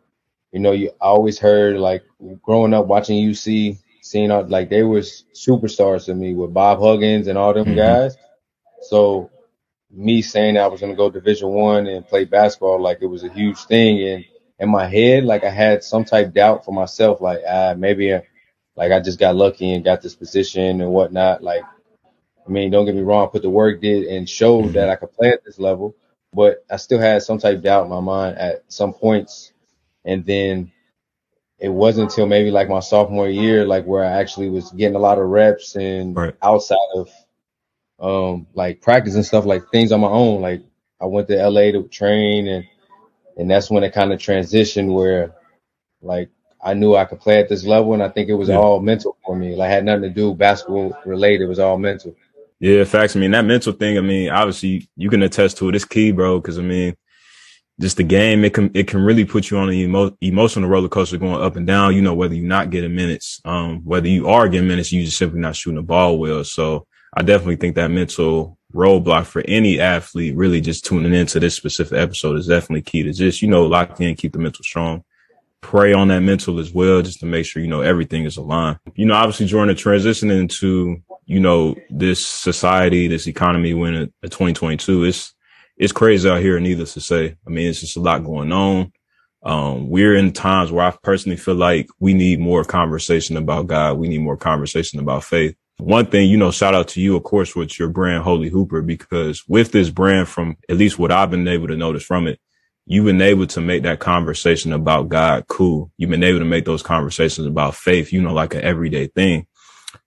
you 0.52 0.60
know 0.60 0.72
you 0.72 0.90
I 1.00 1.06
always 1.06 1.38
heard 1.38 1.78
like 1.78 2.02
growing 2.42 2.74
up 2.74 2.86
watching 2.86 3.18
UC, 3.18 3.76
seeing 4.02 4.30
all, 4.30 4.44
like 4.46 4.70
they 4.70 4.82
were 4.82 5.00
superstars 5.00 6.06
to 6.06 6.14
me 6.14 6.34
with 6.34 6.54
Bob 6.54 6.80
Huggins 6.80 7.28
and 7.28 7.38
all 7.38 7.54
them 7.54 7.74
Mhm. 7.74 7.74
guys. 7.74 8.16
So 8.82 9.30
me 9.90 10.22
saying 10.22 10.56
I 10.58 10.66
was 10.68 10.80
gonna 10.80 10.94
go 10.96 11.10
Division 11.10 11.48
One 11.50 11.86
and 11.86 12.06
play 12.06 12.24
basketball, 12.24 12.80
like 12.80 12.98
it 13.02 13.06
was 13.06 13.24
a 13.24 13.28
huge 13.32 13.58
thing. 13.66 14.02
And 14.08 14.24
in 14.58 14.70
my 14.70 14.86
head, 14.86 15.24
like 15.24 15.44
I 15.44 15.50
had 15.50 15.84
some 15.84 16.04
type 16.04 16.32
doubt 16.34 16.64
for 16.64 16.72
myself, 16.72 17.20
like 17.20 17.40
ah 17.48 17.74
maybe. 17.76 18.12
uh, 18.12 18.20
like 18.76 18.92
I 18.92 19.00
just 19.00 19.18
got 19.18 19.36
lucky 19.36 19.72
and 19.74 19.84
got 19.84 20.02
this 20.02 20.14
position 20.14 20.80
and 20.80 20.92
whatnot. 20.92 21.42
Like, 21.42 21.62
I 22.46 22.50
mean, 22.50 22.70
don't 22.70 22.86
get 22.86 22.94
me 22.94 23.02
wrong, 23.02 23.26
I 23.26 23.30
put 23.30 23.42
the 23.42 23.50
work 23.50 23.80
did 23.80 24.04
and 24.06 24.28
showed 24.28 24.72
Mhm. 24.72 24.72
that 24.74 24.88
I 24.90 24.96
could 24.96 25.12
play 25.12 25.30
at 25.30 25.44
this 25.44 25.58
level, 25.58 25.94
but 26.32 26.64
I 26.70 26.76
still 26.76 26.98
had 27.00 27.22
some 27.22 27.38
type 27.38 27.58
of 27.58 27.62
doubt 27.62 27.84
in 27.84 27.90
my 27.90 28.00
mind 28.00 28.38
at 28.38 28.64
some 28.68 28.92
points. 28.94 29.52
And 30.04 30.24
then 30.24 30.72
it 31.58 31.70
wasn't 31.70 32.10
until 32.10 32.26
maybe 32.26 32.50
like 32.50 32.68
my 32.68 32.80
sophomore 32.80 33.28
year, 33.28 33.64
like 33.66 33.84
where 33.86 34.04
I 34.04 34.12
actually 34.20 34.50
was 34.50 34.70
getting 34.72 34.96
a 34.96 35.00
lot 35.00 35.18
of 35.18 35.28
reps 35.28 35.76
and 35.76 36.16
Right. 36.16 36.34
outside 36.42 36.76
of 36.96 37.10
um 38.00 38.46
like 38.54 38.80
practice 38.80 39.14
and 39.14 39.26
stuff, 39.26 39.44
like 39.44 39.68
things 39.70 39.92
on 39.92 40.00
my 40.00 40.08
own. 40.08 40.40
Like 40.40 40.62
I 41.00 41.06
went 41.06 41.28
to 41.28 41.48
LA 41.48 41.72
to 41.72 41.82
train 41.88 42.48
and 42.48 42.64
and 43.36 43.50
that's 43.50 43.70
when 43.70 43.84
it 43.84 43.92
kind 43.92 44.12
of 44.12 44.18
transitioned 44.18 44.92
where 44.92 45.34
like 46.02 46.30
I 46.62 46.74
knew 46.74 46.96
I 46.96 47.04
could 47.04 47.20
play 47.20 47.38
at 47.38 47.48
this 47.48 47.64
level 47.64 47.94
and 47.94 48.02
I 48.02 48.08
think 48.08 48.28
it 48.28 48.34
was 48.34 48.48
Yeah. 48.48 48.56
all 48.56 48.80
mental 48.80 49.16
for 49.24 49.36
me. 49.36 49.54
Like 49.54 49.70
had 49.70 49.84
nothing 49.84 50.02
to 50.02 50.10
do 50.10 50.34
basketball 50.34 50.96
related, 51.06 51.44
it 51.44 51.48
was 51.48 51.58
all 51.60 51.78
mental. 51.78 52.14
Yeah, 52.60 52.82
facts. 52.84 53.14
I 53.14 53.20
mean, 53.20 53.30
that 53.30 53.44
mental 53.44 53.72
thing, 53.72 53.96
I 53.96 54.00
mean, 54.00 54.30
obviously 54.30 54.88
you 54.96 55.08
can 55.10 55.22
attest 55.22 55.58
to 55.58 55.68
it. 55.68 55.76
It's 55.76 55.84
key, 55.84 56.10
bro. 56.10 56.40
Cause 56.40 56.58
I 56.58 56.62
mean, 56.62 56.96
just 57.80 57.96
the 57.96 58.02
game, 58.02 58.44
it 58.44 58.52
can, 58.52 58.72
it 58.74 58.88
can 58.88 59.00
really 59.04 59.24
put 59.24 59.50
you 59.50 59.58
on 59.58 59.68
an 59.68 59.74
emo- 59.76 60.16
emotional 60.20 60.68
roller 60.68 60.88
coaster 60.88 61.16
going 61.16 61.40
up 61.40 61.54
and 61.54 61.64
down, 61.66 61.94
you 61.94 62.02
know, 62.02 62.14
whether 62.14 62.34
you're 62.34 62.44
not 62.44 62.70
getting 62.70 62.96
minutes, 62.96 63.40
um, 63.44 63.82
whether 63.84 64.08
you 64.08 64.28
are 64.28 64.48
getting 64.48 64.66
minutes, 64.66 64.90
you 64.90 65.04
just 65.04 65.16
simply 65.18 65.38
not 65.38 65.54
shooting 65.54 65.76
the 65.76 65.82
ball 65.82 66.18
well. 66.18 66.42
So 66.42 66.88
I 67.14 67.22
definitely 67.22 67.56
think 67.56 67.74
that 67.76 67.90
mental 67.90 68.58
roadblock 68.74 69.26
for 69.26 69.42
any 69.46 69.80
athlete 69.80 70.36
really 70.36 70.60
just 70.60 70.84
tuning 70.84 71.14
into 71.14 71.40
this 71.40 71.54
specific 71.54 71.98
episode 71.98 72.36
is 72.36 72.46
definitely 72.46 72.82
key 72.82 73.02
to 73.02 73.12
just, 73.12 73.40
you 73.40 73.48
know, 73.48 73.66
lock 73.66 74.00
in, 74.00 74.14
keep 74.14 74.32
the 74.32 74.38
mental 74.38 74.62
strong. 74.62 75.04
Pray 75.60 75.92
on 75.92 76.08
that 76.08 76.20
mental 76.20 76.60
as 76.60 76.72
well, 76.72 77.02
just 77.02 77.20
to 77.20 77.26
make 77.26 77.44
sure, 77.44 77.62
you 77.62 77.68
know, 77.68 77.80
everything 77.80 78.24
is 78.24 78.36
aligned. 78.36 78.78
You 78.94 79.06
know, 79.06 79.14
obviously 79.14 79.46
during 79.46 79.68
the 79.68 79.74
transition 79.74 80.30
into, 80.30 81.02
you 81.26 81.40
know, 81.40 81.74
this 81.90 82.24
society, 82.24 83.08
this 83.08 83.26
economy 83.26 83.74
when 83.74 83.94
a 83.94 84.28
2022, 84.28 85.04
it's, 85.04 85.34
it's 85.76 85.92
crazy 85.92 86.28
out 86.28 86.40
here, 86.40 86.60
needless 86.60 86.94
to 86.94 87.00
say. 87.00 87.36
I 87.46 87.50
mean, 87.50 87.68
it's 87.68 87.80
just 87.80 87.96
a 87.96 88.00
lot 88.00 88.24
going 88.24 88.52
on. 88.52 88.92
Um, 89.42 89.88
we're 89.88 90.16
in 90.16 90.32
times 90.32 90.70
where 90.70 90.86
I 90.86 90.96
personally 91.02 91.36
feel 91.36 91.54
like 91.54 91.88
we 92.00 92.12
need 92.12 92.40
more 92.40 92.64
conversation 92.64 93.36
about 93.36 93.68
God. 93.68 93.96
We 93.96 94.08
need 94.08 94.20
more 94.20 94.36
conversation 94.36 94.98
about 94.98 95.24
faith. 95.24 95.56
One 95.78 96.06
thing, 96.06 96.28
you 96.28 96.36
know, 96.36 96.50
shout 96.50 96.74
out 96.74 96.88
to 96.88 97.00
you, 97.00 97.16
of 97.16 97.22
course, 97.22 97.54
with 97.54 97.78
your 97.78 97.88
brand, 97.88 98.24
Holy 98.24 98.48
Hooper, 98.48 98.82
because 98.82 99.46
with 99.48 99.70
this 99.70 99.90
brand, 99.90 100.28
from 100.28 100.56
at 100.68 100.76
least 100.76 100.98
what 100.98 101.12
I've 101.12 101.30
been 101.30 101.46
able 101.46 101.68
to 101.68 101.76
notice 101.76 102.02
from 102.02 102.26
it, 102.26 102.40
you've 102.84 103.04
been 103.04 103.22
able 103.22 103.46
to 103.46 103.60
make 103.60 103.84
that 103.84 104.00
conversation 104.00 104.72
about 104.72 105.08
God 105.08 105.46
cool. 105.46 105.92
You've 105.96 106.10
been 106.10 106.24
able 106.24 106.40
to 106.40 106.44
make 106.44 106.64
those 106.64 106.82
conversations 106.82 107.46
about 107.46 107.76
faith, 107.76 108.12
you 108.12 108.20
know, 108.20 108.32
like 108.32 108.54
an 108.54 108.62
everyday 108.62 109.06
thing. 109.06 109.46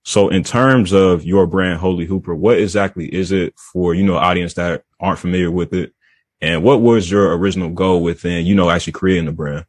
So 0.04 0.30
in 0.30 0.44
terms 0.44 0.92
of 0.92 1.24
your 1.24 1.48
brand, 1.48 1.80
Holy 1.80 2.06
Hooper, 2.06 2.36
what 2.36 2.60
exactly 2.60 3.06
is 3.06 3.32
it 3.32 3.54
for, 3.58 3.96
you 3.96 4.04
know, 4.04 4.18
audience 4.18 4.56
that 4.56 4.84
aren't 5.00 5.20
familiar 5.20 5.52
with 5.52 5.74
it? 5.74 5.94
And 6.42 6.64
what 6.64 6.82
was 6.82 7.10
your 7.10 7.38
original 7.38 7.70
goal 7.70 8.02
within, 8.02 8.46
you 8.46 8.56
know, 8.56 8.70
actually 8.70 8.94
creating 8.94 9.26
the 9.26 9.32
brand? 9.32 9.66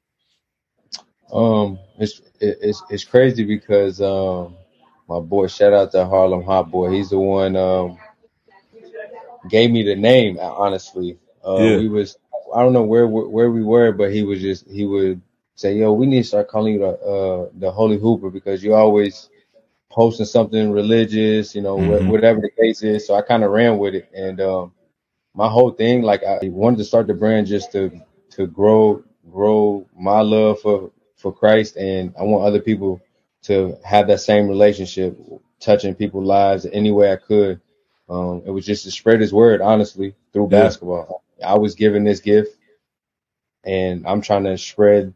Um, 1.32 1.78
it's 1.98 2.20
it's 2.40 2.82
it's 2.90 3.04
crazy 3.04 3.44
because 3.44 4.00
um, 4.00 4.56
my 5.08 5.20
boy, 5.20 5.46
shout 5.48 5.72
out 5.72 5.92
to 5.92 6.06
Harlem 6.06 6.42
Hot 6.44 6.70
Boy. 6.70 6.90
He's 6.92 7.10
the 7.10 7.18
one 7.18 7.56
um, 7.56 7.98
gave 9.48 9.70
me 9.70 9.82
the 9.82 9.96
name. 9.96 10.38
Honestly, 10.40 11.18
uh, 11.44 11.68
Yeah. 11.68 11.74
we 11.74 11.88
was 11.88 12.16
I 12.54 12.62
don't 12.62 12.72
know 12.72 12.82
where 12.82 13.06
where 13.08 13.50
we 13.50 13.62
were, 13.62 13.92
but 13.92 14.12
he 14.12 14.22
was 14.22 14.40
just 14.40 14.68
he 14.68 14.84
would 14.84 15.20
say, 15.54 15.76
"Yo, 15.76 15.92
we 15.92 16.06
need 16.06 16.22
to 16.22 16.28
start 16.28 16.48
calling 16.48 16.74
you 16.74 16.80
the 16.80 16.88
uh, 17.00 17.48
the 17.58 17.70
Holy 17.70 17.98
Hooper 17.98 18.30
because 18.30 18.62
you 18.62 18.74
always 18.74 19.30
posting 19.90 20.26
something 20.26 20.70
religious, 20.72 21.54
you 21.54 21.62
know, 21.62 21.76
Mhm. 21.76 22.02
whatever 22.04 22.40
the 22.40 22.50
case 22.50 22.82
is." 22.82 23.06
So 23.06 23.14
I 23.14 23.22
kind 23.22 23.44
of 23.44 23.50
ran 23.50 23.78
with 23.78 23.94
it, 23.94 24.08
and 24.14 24.40
um, 24.40 24.72
my 25.34 25.48
whole 25.48 25.70
thing, 25.70 26.02
like 26.02 26.22
I 26.24 26.40
wanted 26.44 26.78
to 26.78 26.84
start 26.84 27.06
the 27.06 27.14
brand 27.14 27.46
just 27.46 27.72
to 27.72 27.90
to 28.30 28.46
grow 28.46 29.02
grow 29.30 29.86
my 29.98 30.20
love 30.20 30.60
for 30.60 30.90
for 31.16 31.32
Christ, 31.32 31.76
and 31.76 32.14
I 32.18 32.22
want 32.22 32.44
other 32.44 32.60
people 32.60 33.00
to 33.42 33.78
have 33.84 34.08
that 34.08 34.20
same 34.20 34.48
relationship, 34.48 35.18
touching 35.60 35.94
people's 35.94 36.26
lives 36.26 36.66
any 36.72 36.90
way 36.92 37.12
I 37.12 37.16
could. 37.16 37.60
Um, 38.08 38.42
it 38.46 38.50
was 38.50 38.66
just 38.66 38.84
to 38.84 38.90
spread 38.90 39.20
His 39.20 39.32
word, 39.32 39.60
honestly, 39.60 40.14
through 40.32 40.48
Yeah. 40.50 40.62
basketball. 40.62 41.22
I 41.44 41.58
was 41.58 41.74
given 41.74 42.04
this 42.04 42.20
gift, 42.20 42.56
and 43.64 44.06
I'm 44.06 44.20
trying 44.22 44.44
to 44.44 44.58
spread 44.58 45.14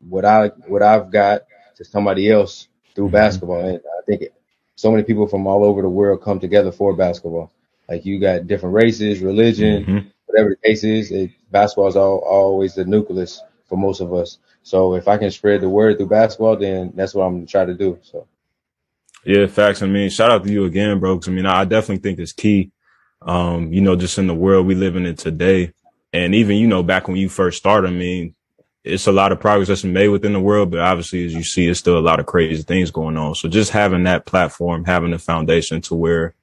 what 0.00 0.24
I 0.24 0.48
what 0.68 0.82
I've 0.82 1.10
got 1.10 1.42
to 1.76 1.84
somebody 1.84 2.30
else 2.30 2.68
through 2.94 3.08
Mhm. 3.08 3.12
basketball. 3.12 3.60
And 3.60 3.78
I 3.78 4.02
think 4.06 4.22
it, 4.22 4.34
so 4.76 4.90
many 4.90 5.04
people 5.04 5.26
from 5.26 5.46
all 5.46 5.64
over 5.64 5.82
the 5.82 5.88
world 5.88 6.22
come 6.22 6.40
together 6.40 6.72
for 6.72 6.94
basketball. 6.94 7.50
Like 7.88 8.06
you 8.06 8.20
got 8.20 8.46
different 8.46 8.74
races, 8.74 9.20
religion, 9.20 9.84
Mhm. 9.86 10.06
whatever 10.26 10.50
the 10.50 10.56
case 10.68 10.84
is. 10.84 11.10
It, 11.12 11.30
basketball 11.50 11.88
is 11.88 11.96
all, 11.96 12.18
always 12.20 12.74
the 12.74 12.84
nucleus 12.84 13.42
for 13.66 13.76
most 13.78 14.00
of 14.00 14.12
us. 14.14 14.38
So 14.68 14.94
if 14.96 15.08
I 15.08 15.16
can 15.16 15.30
spread 15.30 15.62
the 15.62 15.68
word 15.68 15.96
through 15.96 16.08
basketball, 16.08 16.54
then 16.54 16.92
that's 16.94 17.14
what 17.14 17.24
I'm 17.24 17.36
gonna 17.36 17.46
try 17.46 17.64
to 17.64 17.72
do. 17.72 17.98
So 18.02 18.26
Yeah, 19.24 19.46
facts. 19.46 19.82
I 19.82 19.86
mean, 19.86 20.10
shout 20.10 20.30
out 20.30 20.44
to 20.44 20.52
you 20.52 20.66
again, 20.66 20.98
bro. 20.98 21.18
'cause 21.18 21.28
I 21.28 21.32
mean, 21.32 21.46
I 21.46 21.64
definitely 21.64 22.02
think 22.02 22.18
it's 22.18 22.32
key. 22.32 22.70
Um, 23.22 23.72
you 23.72 23.80
know, 23.80 23.96
just 23.96 24.18
in 24.18 24.26
the 24.26 24.34
world 24.34 24.66
we 24.66 24.74
live 24.74 24.94
in 24.94 25.12
today, 25.16 25.72
and 26.12 26.34
even 26.34 26.56
you 26.58 26.66
know, 26.66 26.82
back 26.82 27.08
when 27.08 27.16
you 27.16 27.30
first 27.30 27.56
started, 27.56 27.88
I 27.88 27.92
mean, 27.92 28.34
it's 28.84 29.06
a 29.06 29.12
lot 29.12 29.32
of 29.32 29.40
progress 29.40 29.68
that's 29.68 29.84
made 29.84 30.08
within 30.08 30.34
the 30.34 30.40
world, 30.40 30.70
but 30.70 30.80
obviously, 30.80 31.24
as 31.24 31.34
you 31.34 31.42
see, 31.42 31.66
it's 31.66 31.80
still 31.80 31.98
a 31.98 32.00
lot 32.10 32.20
of 32.20 32.26
crazy 32.26 32.62
things 32.62 32.90
going 32.90 33.16
on. 33.16 33.34
So 33.34 33.48
just 33.48 33.70
having 33.70 34.04
that 34.04 34.26
platform, 34.26 34.84
having 34.84 35.14
a 35.14 35.18
foundation 35.18 35.80
to 35.82 35.94
where, 35.94 36.34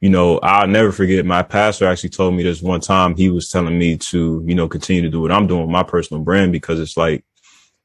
you 0.00 0.08
know, 0.08 0.38
I'll 0.38 0.66
never 0.66 0.90
forget. 0.90 1.24
My 1.26 1.42
pastor 1.42 1.86
actually 1.86 2.10
told 2.10 2.34
me 2.34 2.42
this 2.42 2.62
one 2.62 2.80
time. 2.80 3.14
He 3.14 3.28
was 3.28 3.50
telling 3.50 3.78
me 3.78 3.98
to, 4.10 4.42
you 4.46 4.54
know, 4.54 4.68
continue 4.68 5.02
to 5.02 5.10
do 5.10 5.20
what 5.20 5.32
I'm 5.32 5.46
doing 5.46 5.62
with 5.62 5.70
my 5.70 5.82
personal 5.82 6.22
brand 6.22 6.50
because 6.52 6.80
it's 6.80 6.96
like 6.96 7.24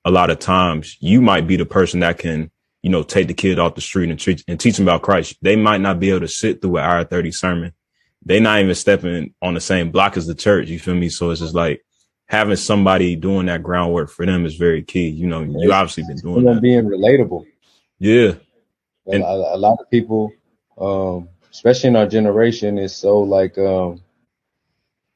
a 0.06 0.12
lot 0.12 0.30
of 0.30 0.40
times 0.40 0.98
you 1.00 1.22
might 1.22 1.48
be 1.48 1.56
the 1.56 1.66
person 1.66 2.02
that 2.02 2.20
can 2.20 2.52
you 2.84 2.90
know, 2.90 3.02
take 3.02 3.28
the 3.28 3.34
kid 3.34 3.58
off 3.58 3.76
the 3.76 3.82
street 3.82 4.10
and, 4.10 4.20
treat, 4.20 4.44
and 4.48 4.60
teach 4.60 4.76
them 4.76 4.86
about 4.86 5.02
Christ. 5.02 5.38
They 5.42 5.56
might 5.56 5.80
not 5.80 6.00
be 6.02 6.10
able 6.10 6.20
to 6.20 6.28
sit 6.28 6.62
through 6.62 6.78
an 6.78 6.84
hour 6.84 7.04
30 7.04 7.32
sermon. 7.32 7.74
They 8.26 8.42
not 8.42 8.60
even 8.60 8.76
stepping 8.76 9.34
on 9.42 9.54
the 9.54 9.62
same 9.62 9.90
block 9.90 10.18
as 10.18 10.28
the 10.28 10.36
church. 10.36 10.68
You 10.68 10.80
feel 10.80 10.94
me? 10.94 11.10
So 11.10 11.32
it's 11.32 11.40
just 11.40 11.56
like 11.56 11.84
having 12.28 12.58
somebody 12.58 13.16
doing 13.16 13.46
that 13.46 13.64
groundwork 13.64 14.10
for 14.10 14.26
them 14.26 14.46
is 14.46 14.56
very 14.56 14.84
key. 14.84 15.08
You 15.08 15.28
know, 15.28 15.42
you 15.42 15.72
obviously 15.72 16.04
been 16.08 16.18
doing 16.18 16.46
that. 16.46 16.62
being 16.62 16.84
relatable. 16.84 17.46
Yeah. 18.00 18.34
And- 19.08 19.24
a, 19.24 19.56
a 19.56 19.58
lot 19.58 19.78
of 19.80 19.90
people, 19.90 20.32
um, 20.78 21.30
especially 21.52 21.90
in 21.90 21.96
our 21.96 22.08
generation, 22.08 22.78
is 22.78 22.96
so 22.96 23.20
like, 23.20 23.58
um, 23.58 24.02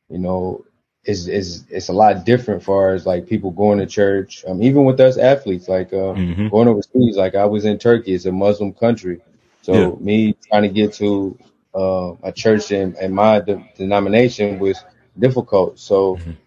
you 0.10 0.20
know, 0.20 0.63
is 1.07 1.27
is 1.27 1.65
it's 1.69 1.89
a 1.89 1.93
lot 1.93 2.25
different 2.25 2.63
far 2.63 2.93
as 2.93 3.05
like 3.07 3.27
people 3.27 3.51
going 3.51 3.79
to 3.79 3.87
church. 3.87 4.45
Um, 4.47 4.61
even 4.63 4.85
with 4.85 4.99
us 5.01 5.17
athletes, 5.17 5.69
like 5.69 5.93
uh, 5.93 6.15
hmm 6.15 6.47
going 6.51 6.67
overseas. 6.67 7.17
Like 7.17 7.35
I 7.35 7.45
was 7.45 7.65
in 7.65 7.79
Turkey, 7.79 8.13
it's 8.15 8.25
a 8.25 8.31
Muslim 8.33 8.73
country, 8.73 9.21
so 9.61 9.97
Yeah. 9.97 10.01
me 10.01 10.35
trying 10.49 10.63
to 10.63 10.69
get 10.69 10.93
to 10.95 11.37
uh, 11.75 12.13
a 12.23 12.31
church 12.33 12.71
in, 12.71 12.95
in 13.01 13.13
my 13.13 13.39
de- 13.41 13.63
denomination 13.77 14.59
was 14.59 14.85
difficult. 15.19 15.79
So 15.79 16.21
Mhm. 16.21 16.37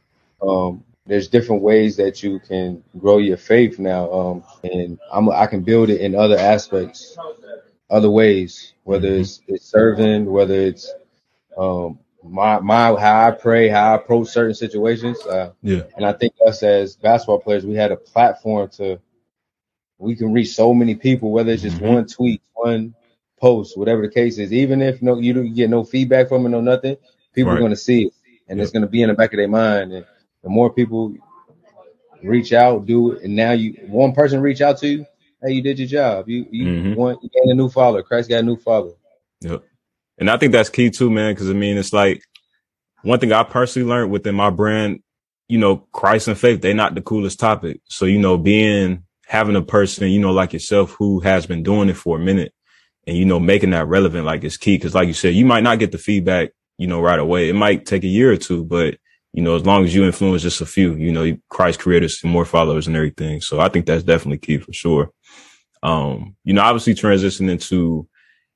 um, 0.43 0.85
there's 1.07 1.29
different 1.29 1.63
ways 1.63 1.97
that 1.97 2.23
you 2.23 2.41
can 2.41 2.83
grow 2.99 3.19
your 3.19 3.39
faith 3.39 3.79
now, 3.79 4.13
um, 4.13 4.45
and 4.65 4.99
I'm 5.13 5.31
I 5.31 5.47
can 5.47 5.63
build 5.63 5.91
it 5.91 6.01
in 6.01 6.15
other 6.15 6.39
aspects, 6.39 7.19
other 7.91 8.11
ways, 8.11 8.75
whether 8.85 9.09
Mhm. 9.09 9.17
it's 9.17 9.43
it's 9.49 9.67
serving, 9.67 10.31
whether 10.31 10.55
it's 10.55 10.95
um, 11.57 11.99
my 12.23 12.61
my 12.61 12.95
how 12.99 13.29
I 13.29 13.31
pray, 13.33 13.69
how 13.69 13.93
I 13.93 13.97
approach 13.97 14.29
certain 14.29 14.55
situations. 14.55 15.19
Uh, 15.27 15.53
Yeah. 15.63 15.83
and 15.97 16.05
I 16.05 16.13
think 16.13 16.35
us 16.47 16.63
as 16.63 16.97
basketball 16.97 17.41
players, 17.41 17.65
we 17.67 17.75
had 17.75 17.93
a 17.93 17.97
platform 17.97 18.69
to 18.77 18.99
we 19.99 20.17
can 20.17 20.33
reach 20.33 20.55
so 20.55 20.73
many 20.73 20.95
people, 20.95 21.31
whether 21.31 21.53
it's 21.53 21.63
just 21.63 21.79
Mhm. 21.79 21.95
one 21.95 22.07
tweet, 22.07 22.41
one 22.55 22.95
post, 23.39 23.77
whatever 23.77 24.03
the 24.03 24.09
case 24.09 24.39
is. 24.39 24.53
Even 24.53 24.81
if 24.83 25.03
no 25.03 25.19
you 25.19 25.33
don't 25.33 25.55
get 25.55 25.71
no 25.71 25.85
feedback 25.85 26.29
from 26.29 26.47
it, 26.47 26.51
no 26.51 26.61
nothing, 26.61 26.97
people 27.35 27.53
Right. 27.53 27.59
are 27.59 27.63
gonna 27.63 27.77
see 27.77 28.07
it, 28.07 28.13
and 28.49 28.61
it's 28.61 28.71
gonna 28.71 28.87
be 28.87 29.03
in 29.03 29.09
the 29.09 29.15
back 29.15 29.33
of 29.33 29.37
their 29.39 29.49
mind. 29.49 29.93
And 29.93 30.05
the 30.43 30.49
more 30.49 30.73
people 30.73 31.15
reach 32.23 32.53
out, 32.53 32.87
do 32.87 33.13
it, 33.13 33.23
and 33.25 33.35
now 33.37 33.53
you 33.53 33.73
one 33.89 34.13
person 34.13 34.41
reach 34.41 34.61
out 34.61 34.79
to 34.79 34.89
you, 34.89 35.07
hey, 35.43 35.53
you 35.53 35.63
did 35.63 35.79
your 35.79 35.89
job. 35.89 36.29
You 36.29 36.47
you 36.51 36.67
Mhm. 36.67 36.97
want 36.97 37.23
you 37.23 37.29
gained 37.31 37.51
a 37.51 37.55
new 37.55 37.69
follower. 37.69 38.03
Christ 38.03 38.29
got 38.29 38.41
a 38.41 38.43
new 38.43 38.57
follower. 38.57 38.95
Yep. 39.43 39.63
And 40.21 40.31
I 40.31 40.37
think 40.37 40.53
that's 40.53 40.69
key 40.69 40.91
too, 40.91 41.11
man. 41.11 41.35
Cause 41.35 41.51
I 41.51 41.55
mean, 41.55 41.79
it's 41.79 41.93
like 41.93 42.23
one 43.03 43.19
thing 43.19 43.33
I 43.33 43.43
personally 43.43 43.89
learned 43.89 44.13
within 44.13 44.35
my 44.35 44.51
brand, 44.51 45.03
you 45.49 45.59
know, 45.59 45.79
Christ 45.93 46.29
and 46.29 46.39
faith, 46.39 46.61
they're 46.61 46.75
not 46.75 46.95
the 46.95 47.01
coolest 47.01 47.41
topic. 47.41 47.81
So, 47.89 48.05
you 48.05 48.19
know, 48.19 48.37
being, 48.37 49.05
having 49.27 49.57
a 49.57 49.63
person, 49.63 50.09
you 50.09 50.21
know, 50.21 50.33
like 50.33 50.53
yourself 50.53 50.93
who 50.99 51.21
has 51.21 51.47
been 51.47 51.63
doing 51.63 51.89
it 51.89 51.97
for 51.97 52.19
a 52.19 52.21
minute 52.21 52.53
and, 53.07 53.17
you 53.17 53.25
know, 53.25 53.41
making 53.41 53.71
that 53.71 53.89
relevant, 53.89 54.27
like 54.27 54.45
is 54.45 54.59
key. 54.59 54.79
Cause 54.79 54.95
like 54.95 55.09
you 55.09 55.15
said, 55.15 55.35
you 55.35 55.47
might 55.47 55.63
not 55.63 55.79
get 55.79 55.93
the 55.93 55.99
feedback, 55.99 56.51
you 56.77 56.87
know, 56.87 57.01
right 57.01 57.19
away. 57.19 57.49
It 57.49 57.55
might 57.55 57.87
take 57.87 58.05
a 58.05 58.09
year 58.09 58.31
or 58.31 58.37
two, 58.37 58.65
but 58.65 58.99
you 59.33 59.43
know, 59.43 59.55
as 59.55 59.65
long 59.65 59.85
as 59.85 59.95
you 59.95 60.05
influence 60.05 60.43
just 60.43 60.61
a 60.61 60.67
few, 60.67 60.95
you 60.97 61.13
know, 61.13 61.37
Christ 61.49 61.79
created 61.79 62.11
more 62.25 62.45
followers 62.45 62.89
and 62.89 62.97
everything. 62.97 63.41
So 63.41 63.61
I 63.61 63.69
think 63.69 63.87
that's 63.87 64.03
definitely 64.03 64.39
key 64.39 64.59
for 64.59 64.73
sure. 64.73 65.13
Um, 65.83 66.37
you 66.45 66.53
know, 66.53 66.63
obviously 66.63 66.95
transitioning 66.95 67.51
into, 67.51 68.09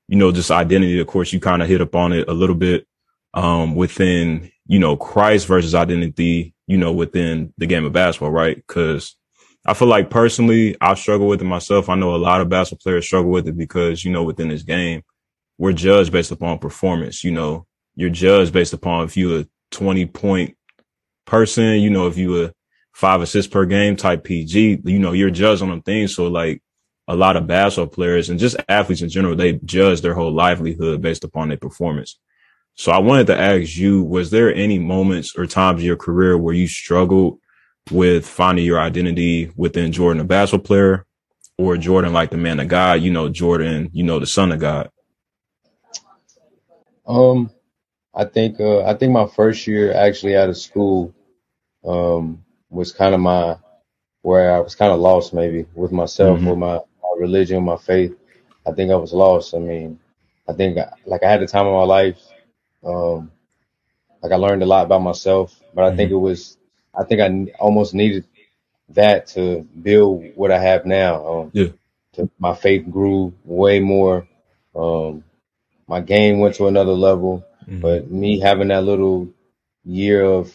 you 0.08 0.16
know, 0.16 0.32
just 0.32 0.50
identity. 0.50 1.00
Of 1.00 1.06
course, 1.06 1.32
you 1.32 1.40
kind 1.40 1.62
of 1.62 1.68
hit 1.68 1.80
upon 1.80 2.12
it 2.12 2.28
a 2.28 2.32
little 2.32 2.56
bit, 2.56 2.86
um, 3.34 3.74
within, 3.74 4.50
you 4.66 4.78
know, 4.78 4.96
Christ 4.96 5.46
versus 5.46 5.74
identity, 5.74 6.54
you 6.66 6.78
know, 6.78 6.92
within 6.92 7.52
the 7.58 7.66
game 7.66 7.84
of 7.84 7.92
basketball, 7.92 8.30
right? 8.30 8.64
Cause 8.66 9.16
I 9.66 9.72
feel 9.74 9.88
like 9.88 10.10
personally, 10.10 10.76
I 10.80 10.94
struggle 10.94 11.26
with 11.26 11.40
it 11.40 11.46
myself. 11.46 11.88
I 11.88 11.94
know 11.94 12.14
a 12.14 12.16
lot 12.16 12.42
of 12.42 12.50
basketball 12.50 12.82
players 12.82 13.06
struggle 13.06 13.30
with 13.30 13.48
it 13.48 13.56
because, 13.56 14.04
you 14.04 14.12
know, 14.12 14.22
within 14.22 14.48
this 14.48 14.62
game, 14.62 15.02
we're 15.56 15.72
judged 15.72 16.12
based 16.12 16.32
upon 16.32 16.58
performance. 16.58 17.24
You 17.24 17.30
know, 17.30 17.66
you're 17.94 18.10
judged 18.10 18.52
based 18.52 18.74
upon 18.74 19.04
if 19.04 19.16
you're 19.16 19.40
a 19.40 19.46
20 19.70 20.06
point 20.06 20.56
person, 21.24 21.80
you 21.80 21.88
know, 21.88 22.06
if 22.06 22.18
you 22.18 22.44
a 22.44 22.52
five 22.92 23.22
assists 23.22 23.50
per 23.50 23.64
game 23.64 23.96
type 23.96 24.24
PG, 24.24 24.82
you 24.84 24.98
know, 24.98 25.12
you're 25.12 25.30
judged 25.30 25.62
on 25.62 25.70
them 25.70 25.82
things. 25.82 26.14
So 26.14 26.28
like 26.28 26.62
a 27.06 27.14
lot 27.14 27.36
of 27.36 27.46
basketball 27.46 27.86
players 27.92 28.30
and 28.30 28.40
just 28.40 28.56
athletes 28.68 29.02
in 29.02 29.08
general, 29.08 29.36
they 29.36 29.54
judge 29.64 30.00
their 30.00 30.14
whole 30.14 30.32
livelihood 30.32 31.02
based 31.02 31.24
upon 31.24 31.48
their 31.48 31.58
performance. 31.58 32.18
So 32.76 32.90
I 32.92 32.98
wanted 32.98 33.26
to 33.28 33.38
ask 33.38 33.76
you, 33.76 34.02
was 34.02 34.30
there 34.30 34.52
any 34.52 34.78
moments 34.78 35.34
or 35.36 35.46
times 35.46 35.80
in 35.80 35.86
your 35.86 35.96
career 35.96 36.36
where 36.36 36.54
you 36.54 36.66
struggled 36.66 37.38
with 37.90 38.26
finding 38.26 38.64
your 38.64 38.80
identity 38.80 39.52
within 39.56 39.92
Jordan, 39.92 40.20
a 40.20 40.24
basketball 40.24 40.66
player, 40.66 41.06
or 41.58 41.76
Jordan, 41.76 42.12
like 42.12 42.30
the 42.30 42.36
man 42.36 42.58
of 42.58 42.68
God, 42.68 43.02
you 43.02 43.12
know, 43.12 43.28
Jordan, 43.28 43.90
you 43.92 44.02
know, 44.02 44.18
the 44.18 44.26
son 44.26 44.50
of 44.50 44.58
God? 44.58 44.90
Um, 47.06 47.50
I 48.14 48.24
think 48.24 48.60
uh, 48.60 48.84
I 48.84 48.94
think 48.94 49.12
my 49.12 49.26
first 49.26 49.66
year 49.66 49.92
actually 49.92 50.36
out 50.36 50.48
of 50.48 50.56
school 50.56 51.14
um, 51.84 52.44
was 52.70 52.92
kind 52.92 53.14
of 53.14 53.20
my 53.20 53.56
where 54.22 54.54
I 54.54 54.60
was 54.60 54.74
kind 54.74 54.92
of 54.92 55.00
lost 55.00 55.34
maybe 55.34 55.66
with 55.74 55.92
myself, 55.92 56.40
Mhm. 56.40 56.48
with 56.50 56.58
my 56.58 56.80
religion, 57.18 57.64
my 57.64 57.76
faith. 57.76 58.14
I 58.66 58.72
think 58.72 58.90
I 58.90 58.96
was 58.96 59.12
lost. 59.12 59.54
I 59.54 59.58
mean, 59.58 59.98
I 60.48 60.52
think 60.52 60.78
like 61.06 61.22
I 61.22 61.30
had 61.30 61.40
the 61.40 61.46
time 61.46 61.66
of 61.66 61.74
my 61.74 61.84
life. 61.84 62.18
Um, 62.84 63.30
like 64.22 64.32
I 64.32 64.36
learned 64.36 64.62
a 64.62 64.66
lot 64.66 64.86
about 64.86 65.02
myself, 65.02 65.60
but 65.74 65.84
I 65.84 65.96
think 65.96 66.10
it 66.10 66.16
was 66.16 66.58
I 66.94 67.04
think 67.04 67.20
I 67.20 67.52
almost 67.60 67.94
needed 67.94 68.24
that 68.90 69.26
to 69.28 69.62
build 69.82 70.24
what 70.36 70.50
I 70.52 70.58
have 70.58 70.86
now. 70.86 71.26
Um, 71.26 71.50
Yeah. 71.54 71.68
to, 72.14 72.30
my 72.38 72.54
faith 72.54 72.90
grew 72.90 73.32
way 73.44 73.80
more. 73.80 74.28
Um, 74.74 75.24
my 75.88 76.00
game 76.00 76.40
went 76.40 76.56
to 76.56 76.66
another 76.68 76.92
level. 76.92 77.44
Mhm. 77.68 77.80
But 77.80 78.10
me 78.10 78.38
having 78.40 78.68
that 78.68 78.84
little 78.84 79.28
year 79.84 80.24
of 80.24 80.52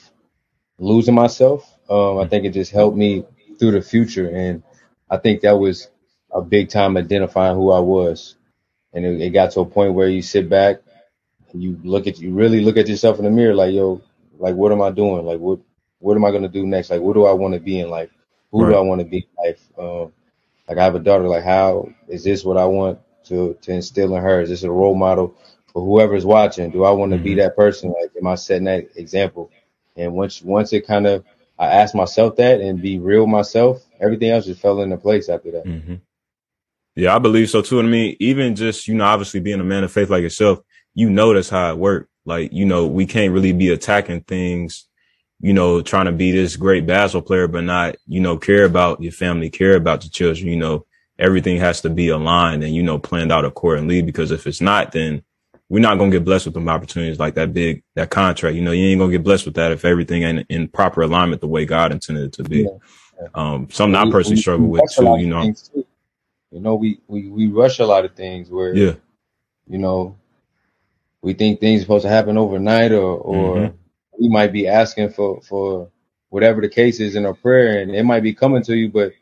losing 0.80 1.16
myself, 1.16 1.78
um, 1.90 2.20
I 2.20 2.28
think 2.28 2.46
it 2.46 2.54
just 2.54 2.72
helped 2.72 2.98
me 2.98 3.26
through 3.60 3.72
the 3.72 3.82
future. 3.82 4.30
And 4.30 4.64
I 5.10 5.18
think 5.18 5.42
that 5.42 5.58
was 5.60 5.90
a 6.34 6.42
big 6.42 6.70
time 6.70 6.98
identifying 6.98 7.56
who 7.56 7.72
I 7.72 7.80
was. 7.80 8.36
And 8.94 9.06
it, 9.06 9.22
it 9.22 9.30
got 9.32 9.52
to 9.52 9.62
a 9.62 9.66
point 9.66 9.94
where 9.94 10.08
you 10.08 10.22
sit 10.22 10.50
back, 10.50 10.82
and 11.52 11.62
you 11.64 11.80
look 11.84 12.08
at 12.08 12.20
you 12.20 12.34
really 12.34 12.62
look 12.62 12.78
at 12.78 12.88
yourself 12.88 13.18
in 13.20 13.26
the 13.26 13.32
mirror, 13.32 13.56
like 13.56 13.74
yo, 13.74 14.02
like 14.38 14.56
what 14.56 14.72
am 14.72 14.82
I 14.82 14.92
doing? 14.92 15.26
Like 15.26 15.40
what 15.40 15.60
what 16.00 16.16
am 16.16 16.26
I 16.26 16.32
gonna 16.32 16.48
do 16.50 16.66
next? 16.66 16.90
Like 16.90 17.02
what 17.02 17.14
do 17.14 17.26
I 17.26 17.34
want 17.34 17.54
to 17.54 17.60
be 17.60 17.80
in 17.80 17.90
life? 17.90 18.10
Who 18.52 18.66
do 18.66 18.74
I 18.74 18.82
want 18.82 19.02
to 19.02 19.06
be 19.08 19.18
in 19.18 19.46
life? 19.46 19.62
Um, 19.78 20.14
like 20.68 20.78
I 20.78 20.84
have 20.84 20.96
a 20.96 21.00
daughter. 21.00 21.28
Like 21.28 21.44
how 21.44 21.90
is 22.08 22.24
this 22.24 22.44
what 22.44 22.58
I 22.58 22.66
want 22.66 23.00
to 23.26 23.56
to 23.62 23.72
instill 23.72 24.16
in 24.16 24.22
her? 24.22 24.42
Is 24.42 24.50
this 24.50 24.64
a 24.64 24.72
role 24.72 24.96
model 24.96 25.36
for 25.74 25.84
whoever's 25.84 26.26
watching? 26.26 26.72
Do 26.72 26.84
I 26.84 26.92
want 26.92 27.12
to 27.12 27.18
be 27.18 27.36
Mhm. 27.36 27.38
that 27.38 27.56
person? 27.56 27.90
Like, 28.00 28.12
am 28.20 28.28
I 28.28 28.36
setting 28.36 28.66
that 28.66 28.90
example? 28.96 29.52
And 29.96 30.14
once 30.14 30.42
once 30.42 30.74
it 30.74 30.86
kind 30.88 31.08
of 31.08 31.26
I 31.58 31.68
asked 31.68 31.96
myself 31.96 32.36
that 32.38 32.62
and 32.62 32.82
be 32.82 33.00
real 33.00 33.28
myself, 33.28 33.84
everything 34.00 34.30
else 34.32 34.46
just 34.46 34.62
fell 34.62 34.82
into 34.82 34.98
place 34.98 35.30
after 35.30 35.52
that. 35.52 35.64
hmm 35.66 35.96
Yeah, 37.00 37.16
I 37.16 37.20
believe 37.20 37.50
so 37.50 37.62
too. 37.62 37.80
And 37.80 37.88
I 37.88 37.92
mean, 37.92 38.18
even 38.20 38.56
just, 38.56 38.88
you 38.88 38.94
know, 38.94 39.06
obviously 39.06 39.40
being 39.40 39.62
a 39.62 39.64
man 39.64 39.86
of 39.86 39.92
faith 39.92 40.10
like 40.10 40.22
yourself, 40.22 40.60
you 40.94 41.10
know 41.10 41.34
that's 41.34 41.48
how 41.50 41.72
it 41.72 41.78
worked. 41.78 42.10
Like, 42.26 42.52
you 42.52 42.66
know, 42.66 42.88
we 42.88 43.06
can't 43.06 43.32
really 43.32 43.54
be 43.54 43.70
attacking 43.70 44.22
things, 44.22 44.86
you 45.40 45.54
know, 45.54 45.82
trying 45.82 46.08
to 46.08 46.12
be 46.12 46.32
this 46.32 46.58
great 46.58 46.86
basketball 46.86 47.26
player, 47.26 47.48
but 47.48 47.64
not, 47.64 47.96
you 48.06 48.20
know, 48.20 48.38
care 48.38 48.66
about 48.66 49.02
your 49.02 49.14
family, 49.14 49.50
care 49.50 49.76
about 49.76 50.04
your 50.04 50.12
children, 50.12 50.50
you 50.50 50.58
know, 50.58 50.86
everything 51.18 51.58
has 51.58 51.80
to 51.82 51.90
be 51.90 52.10
aligned 52.10 52.66
and, 52.66 52.76
you 52.76 52.84
know, 52.84 53.00
planned 53.00 53.32
out 53.32 53.46
accordingly. 53.46 54.02
Because 54.02 54.32
if 54.32 54.46
it's 54.46 54.60
not, 54.60 54.92
then 54.92 55.24
we're 55.70 55.80
not 55.80 55.98
going 55.98 56.12
to 56.12 56.18
get 56.18 56.26
blessed 56.26 56.48
with 56.48 56.54
them 56.54 56.68
opportunities 56.68 57.18
like 57.18 57.36
that 57.36 57.54
big, 57.54 57.82
that 57.96 58.10
contract. 58.10 58.58
You 58.58 58.62
know, 58.62 58.72
you 58.72 58.88
ain't 58.88 59.00
going 59.00 59.12
to 59.12 59.18
get 59.18 59.24
blessed 59.24 59.46
with 59.46 59.56
that 59.56 59.72
if 59.72 59.86
everything 59.86 60.24
ain't 60.24 60.46
in 60.50 60.68
proper 60.68 61.02
alignment 61.02 61.40
the 61.40 61.48
way 61.48 61.66
God 61.66 61.94
intended 61.94 62.26
it 62.26 62.34
to 62.34 62.44
be. 62.44 62.64
Yeah, 62.64 62.70
yeah. 63.22 63.28
Um, 63.36 63.70
something 63.70 63.96
I 63.96 64.12
personally 64.12 64.42
struggle 64.42 64.68
with 64.68 64.82
too, 64.94 65.18
you 65.18 65.28
know. 65.28 65.54
too. 65.54 65.86
You 66.52 66.62
know, 66.62 66.76
we, 66.76 67.00
we 67.08 67.30
we 67.30 67.48
rush 67.48 67.80
a 67.80 67.86
lot 67.86 68.06
of 68.06 68.16
things 68.16 68.50
where 68.50 68.74
Yeah. 68.76 68.96
you 69.68 69.78
know 69.80 70.18
we 71.22 71.34
think 71.34 71.60
things 71.60 71.82
are 71.82 71.84
supposed 71.84 72.04
to 72.04 72.10
happen 72.10 72.38
overnight, 72.38 72.92
or 72.92 73.18
or 73.18 73.58
Mhm. 73.60 73.74
we 74.20 74.30
might 74.30 74.54
be 74.54 74.68
asking 74.68 75.10
for 75.12 75.42
for 75.42 75.90
whatever 76.30 76.62
the 76.62 76.70
case 76.70 77.00
is 77.00 77.16
in 77.16 77.26
our 77.26 77.34
prayer, 77.36 77.82
and 77.82 77.96
it 77.96 78.04
might 78.04 78.24
be 78.24 78.34
coming 78.34 78.64
to 78.64 78.76
you, 78.76 78.90
but 78.90 79.14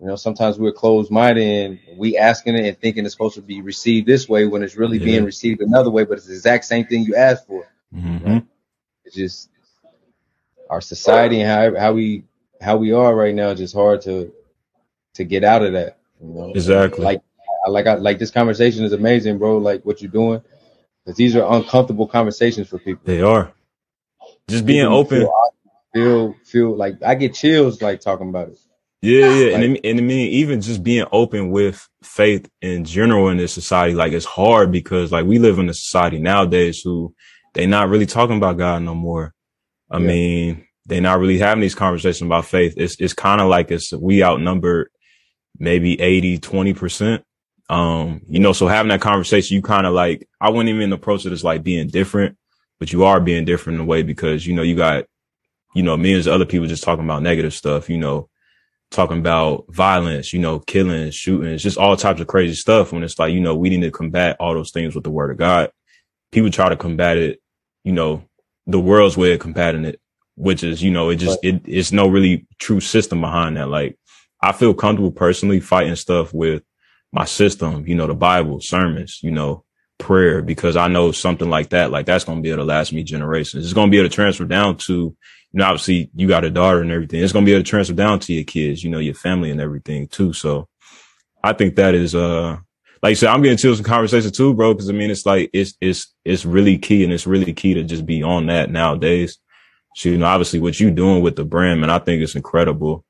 you 0.00 0.06
know 0.06 0.16
sometimes 0.16 0.58
we're 0.58 0.72
closed 0.72 1.10
minded 1.10 1.44
and 1.44 1.98
we 1.98 2.16
asking 2.18 2.56
it 2.56 2.66
and 2.66 2.78
thinking 2.80 3.04
it's 3.04 3.14
supposed 3.14 3.36
to 3.36 3.42
be 3.42 3.62
received 3.62 4.06
this 4.06 4.28
way 4.28 4.46
when 4.46 4.62
it's 4.62 4.76
really 4.76 4.98
Yeah. 4.98 5.04
being 5.04 5.24
received 5.24 5.60
another 5.62 5.90
way, 5.90 6.04
but 6.04 6.18
it's 6.18 6.26
the 6.28 6.34
exact 6.34 6.64
same 6.66 6.86
thing 6.86 7.04
you 7.04 7.16
asked 7.16 7.46
for. 7.46 7.66
hmm 7.92 8.38
It's 9.04 9.16
just 9.16 9.50
our 10.70 10.80
society 10.80 11.40
and 11.40 11.50
how 11.76 11.80
how 11.80 11.92
we 11.94 12.24
how 12.60 12.76
we 12.76 12.92
are 12.92 13.14
right 13.14 13.34
now 13.34 13.54
just 13.54 13.74
hard 13.74 14.02
to 14.02 14.32
to 15.14 15.24
get 15.24 15.44
out 15.44 15.62
of 15.64 15.72
that. 15.74 15.97
You 16.20 16.28
know, 16.34 16.50
Exactly. 16.54 17.04
like 17.04 17.20
I 17.66 17.70
like 17.70 17.86
I 17.86 17.94
like 17.94 18.18
this 18.18 18.30
conversation 18.30 18.84
is 18.84 18.92
amazing, 18.92 19.38
bro. 19.38 19.58
Like 19.58 19.84
what 19.84 20.00
you're 20.02 20.10
doing, 20.10 20.42
because 21.04 21.16
these 21.16 21.36
are 21.36 21.52
uncomfortable 21.56 22.06
conversations 22.06 22.68
for 22.68 22.78
people. 22.78 23.02
They 23.04 23.20
are. 23.22 23.52
Just 24.48 24.64
being 24.66 24.84
People 24.86 24.98
open. 24.98 25.20
feel, 25.20 25.32
feel 25.94 26.34
feel 26.44 26.76
like 26.76 27.02
I 27.04 27.14
get 27.14 27.34
chills 27.34 27.82
like 27.82 28.00
talking 28.00 28.28
about 28.28 28.48
it. 28.48 28.58
Yeah, 29.02 29.32
yeah. 29.32 29.54
And, 29.56 29.72
Like- 29.74 29.80
I- 29.84 29.88
and 29.88 29.98
I 29.98 30.02
mean, 30.02 30.32
even 30.32 30.60
just 30.60 30.82
being 30.82 31.06
open 31.12 31.50
with 31.50 31.86
faith 32.02 32.48
in 32.62 32.84
general 32.84 33.28
in 33.28 33.36
this 33.36 33.52
society, 33.52 33.94
like 33.94 34.12
it's 34.12 34.24
hard 34.26 34.72
because 34.72 35.12
like 35.12 35.24
we 35.26 35.38
live 35.38 35.58
in 35.58 35.68
a 35.68 35.74
society 35.74 36.18
nowadays 36.18 36.80
who 36.82 37.14
they 37.54 37.66
not 37.66 37.88
really 37.90 38.06
talking 38.06 38.36
about 38.36 38.58
God 38.58 38.82
no 38.82 38.94
more. 38.94 39.34
I 39.90 39.98
Yeah. 39.98 40.06
mean, 40.06 40.64
they 40.86 41.00
not 41.00 41.20
really 41.20 41.38
having 41.38 41.60
these 41.62 41.74
conversations 41.76 42.26
about 42.26 42.46
faith. 42.46 42.74
It's, 42.76 42.96
it's 43.00 43.12
kind 43.14 43.40
of 43.40 43.48
like 43.48 43.70
it's, 43.70 43.92
we 43.92 44.22
outnumbered 44.24 44.90
maybe 45.58 46.00
80, 46.00 46.38
20%. 46.38 47.22
Um, 47.70 48.22
you 48.26 48.40
know, 48.40 48.52
so 48.52 48.66
having 48.66 48.88
that 48.88 49.00
conversation, 49.00 49.54
you 49.54 49.62
kind 49.62 49.86
of 49.86 49.92
like, 49.92 50.28
I 50.40 50.50
wouldn't 50.50 50.74
even 50.74 50.92
approach 50.92 51.26
it 51.26 51.32
as 51.32 51.44
like 51.44 51.62
being 51.62 51.88
different, 51.88 52.36
but 52.78 52.92
you 52.92 53.04
are 53.04 53.20
being 53.20 53.44
different 53.44 53.76
in 53.76 53.82
a 53.82 53.86
way 53.86 54.02
because, 54.02 54.46
you 54.46 54.54
know, 54.54 54.62
you 54.62 54.74
got, 54.74 55.04
you 55.74 55.82
know, 55.82 55.96
millions 55.96 56.26
of 56.26 56.32
other 56.32 56.46
people 56.46 56.66
just 56.66 56.82
talking 56.82 57.04
about 57.04 57.22
negative 57.22 57.52
stuff, 57.52 57.90
you 57.90 57.98
know, 57.98 58.28
talking 58.90 59.18
about 59.18 59.66
violence, 59.68 60.32
you 60.32 60.38
know, 60.38 60.60
killing, 60.60 61.10
shooting, 61.10 61.52
it's 61.52 61.62
just 61.62 61.76
all 61.76 61.96
types 61.96 62.20
of 62.20 62.26
crazy 62.26 62.54
stuff. 62.54 62.92
When 62.92 63.02
it's 63.02 63.18
like, 63.18 63.34
you 63.34 63.40
know, 63.40 63.54
we 63.54 63.68
need 63.68 63.82
to 63.82 63.90
combat 63.90 64.36
all 64.40 64.54
those 64.54 64.70
things 64.70 64.94
with 64.94 65.04
the 65.04 65.10
word 65.10 65.30
of 65.30 65.36
God. 65.36 65.70
People 66.32 66.50
try 66.50 66.70
to 66.70 66.76
combat 66.76 67.18
it, 67.18 67.40
you 67.84 67.92
know, 67.92 68.22
the 68.66 68.80
world's 68.80 69.16
way 69.16 69.32
of 69.32 69.40
combating 69.40 69.84
it, 69.84 70.00
which 70.36 70.62
is, 70.62 70.82
you 70.82 70.90
know, 70.90 71.10
it 71.10 71.16
just, 71.16 71.38
it, 71.42 71.62
it's 71.66 71.92
no 71.92 72.08
really 72.08 72.46
true 72.58 72.80
system 72.80 73.20
behind 73.20 73.56
that. 73.56 73.68
Like, 73.68 73.98
I 74.40 74.52
feel 74.52 74.74
comfortable 74.74 75.10
personally 75.10 75.60
fighting 75.60 75.96
stuff 75.96 76.32
with 76.32 76.62
my 77.12 77.24
system, 77.24 77.86
you 77.86 77.94
know, 77.94 78.06
the 78.06 78.14
Bible, 78.14 78.60
sermons, 78.60 79.20
you 79.22 79.30
know, 79.30 79.64
prayer, 79.98 80.42
because 80.42 80.76
I 80.76 80.88
know 80.88 81.10
something 81.12 81.50
like 81.50 81.70
that, 81.70 81.90
like 81.90 82.06
that's 82.06 82.24
going 82.24 82.38
to 82.38 82.42
be 82.42 82.50
able 82.50 82.62
to 82.62 82.64
last 82.64 82.92
me 82.92 83.02
generations. 83.02 83.64
It's 83.64 83.74
going 83.74 83.88
to 83.88 83.90
be 83.90 83.98
able 83.98 84.08
to 84.08 84.14
transfer 84.14 84.44
down 84.44 84.76
to, 84.78 84.92
you 84.92 85.16
know, 85.54 85.64
obviously 85.64 86.10
you 86.14 86.28
got 86.28 86.44
a 86.44 86.50
daughter 86.50 86.80
and 86.80 86.92
everything. 86.92 87.22
It's 87.22 87.32
going 87.32 87.44
to 87.44 87.48
be 87.48 87.54
able 87.54 87.64
to 87.64 87.70
transfer 87.70 87.94
down 87.94 88.20
to 88.20 88.32
your 88.32 88.44
kids, 88.44 88.84
you 88.84 88.90
know, 88.90 88.98
your 88.98 89.14
family 89.14 89.50
and 89.50 89.60
everything 89.60 90.06
too. 90.06 90.32
So 90.32 90.68
I 91.42 91.52
think 91.52 91.76
that 91.76 91.94
is, 91.94 92.14
uh, 92.14 92.58
like 93.02 93.10
you 93.10 93.16
said, 93.16 93.30
I'm 93.30 93.42
getting 93.42 93.58
chills 93.58 93.78
in 93.78 93.84
conversation 93.84 94.30
too, 94.30 94.54
bro. 94.54 94.74
Cause 94.74 94.90
I 94.90 94.92
mean, 94.92 95.10
it's 95.10 95.26
like, 95.26 95.50
it's, 95.52 95.74
it's, 95.80 96.14
it's 96.24 96.44
really 96.44 96.78
key 96.78 97.04
and 97.04 97.12
it's 97.12 97.26
really 97.26 97.52
key 97.52 97.74
to 97.74 97.82
just 97.82 98.06
be 98.06 98.22
on 98.22 98.46
that 98.46 98.70
nowadays. 98.70 99.38
So, 99.96 100.10
you 100.10 100.18
know, 100.18 100.26
obviously 100.26 100.60
what 100.60 100.78
you 100.78 100.90
doing 100.90 101.22
with 101.22 101.36
the 101.36 101.44
brand, 101.44 101.80
man, 101.80 101.90
I 101.90 101.98
think 101.98 102.22
it's 102.22 102.36
incredible. 102.36 103.04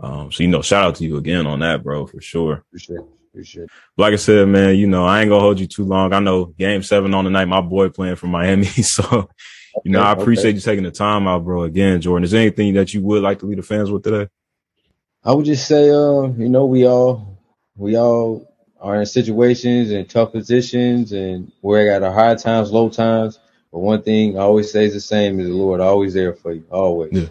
Um, 0.00 0.30
so, 0.30 0.42
you 0.42 0.48
know, 0.48 0.62
shout 0.62 0.84
out 0.84 0.94
to 0.96 1.04
you 1.04 1.16
again 1.16 1.46
on 1.46 1.60
that, 1.60 1.82
bro, 1.82 2.06
for 2.06 2.20
sure. 2.20 2.64
Appreciate 2.68 2.96
it. 2.96 3.06
Appreciate 3.32 3.64
it. 3.64 3.70
Like 3.96 4.12
I 4.12 4.16
said, 4.16 4.48
man, 4.48 4.76
you 4.76 4.86
know, 4.86 5.04
I 5.04 5.20
ain't 5.20 5.28
gonna 5.28 5.40
hold 5.40 5.60
you 5.60 5.66
too 5.66 5.84
long. 5.84 6.12
I 6.12 6.20
know 6.20 6.46
game 6.46 6.82
seven 6.82 7.14
on 7.14 7.24
the 7.24 7.30
night, 7.30 7.46
my 7.46 7.60
boy 7.60 7.88
playing 7.88 8.16
for 8.16 8.26
Miami. 8.26 8.66
So, 8.82 9.28
you 9.84 9.92
know, 9.92 10.00
I 10.00 10.12
appreciate 10.12 10.50
okay. 10.50 10.56
you 10.56 10.60
taking 10.60 10.84
the 10.84 10.90
time 10.90 11.28
out, 11.28 11.44
bro. 11.44 11.62
Again, 11.62 12.00
Jordan, 12.00 12.24
is 12.24 12.30
there 12.30 12.40
anything 12.40 12.74
that 12.74 12.94
you 12.94 13.02
would 13.02 13.22
like 13.22 13.38
to 13.40 13.46
leave 13.46 13.58
the 13.58 13.62
fans 13.62 13.90
with 13.90 14.02
today? 14.02 14.28
I 15.24 15.32
would 15.32 15.44
just 15.44 15.68
say, 15.68 15.90
uh, 15.90 16.22
you 16.22 16.48
know, 16.48 16.66
we 16.66 16.86
all 16.86 17.38
we 17.76 17.96
all 17.96 18.48
are 18.80 18.96
in 18.96 19.06
situations 19.06 19.90
and 19.90 20.08
tough 20.08 20.32
positions, 20.32 21.12
and 21.12 21.52
we're 21.62 21.90
at 21.90 22.02
our 22.02 22.12
high 22.12 22.34
times, 22.34 22.72
low 22.72 22.88
times. 22.88 23.38
But 23.70 23.80
one 23.80 24.02
thing 24.02 24.38
I 24.38 24.42
always 24.42 24.70
stays 24.70 24.94
the 24.94 25.00
same: 25.00 25.38
is 25.38 25.48
the 25.48 25.54
Lord 25.54 25.80
always 25.80 26.14
there 26.14 26.32
for 26.32 26.52
you, 26.52 26.64
always. 26.70 27.12
Yeah. 27.12 27.28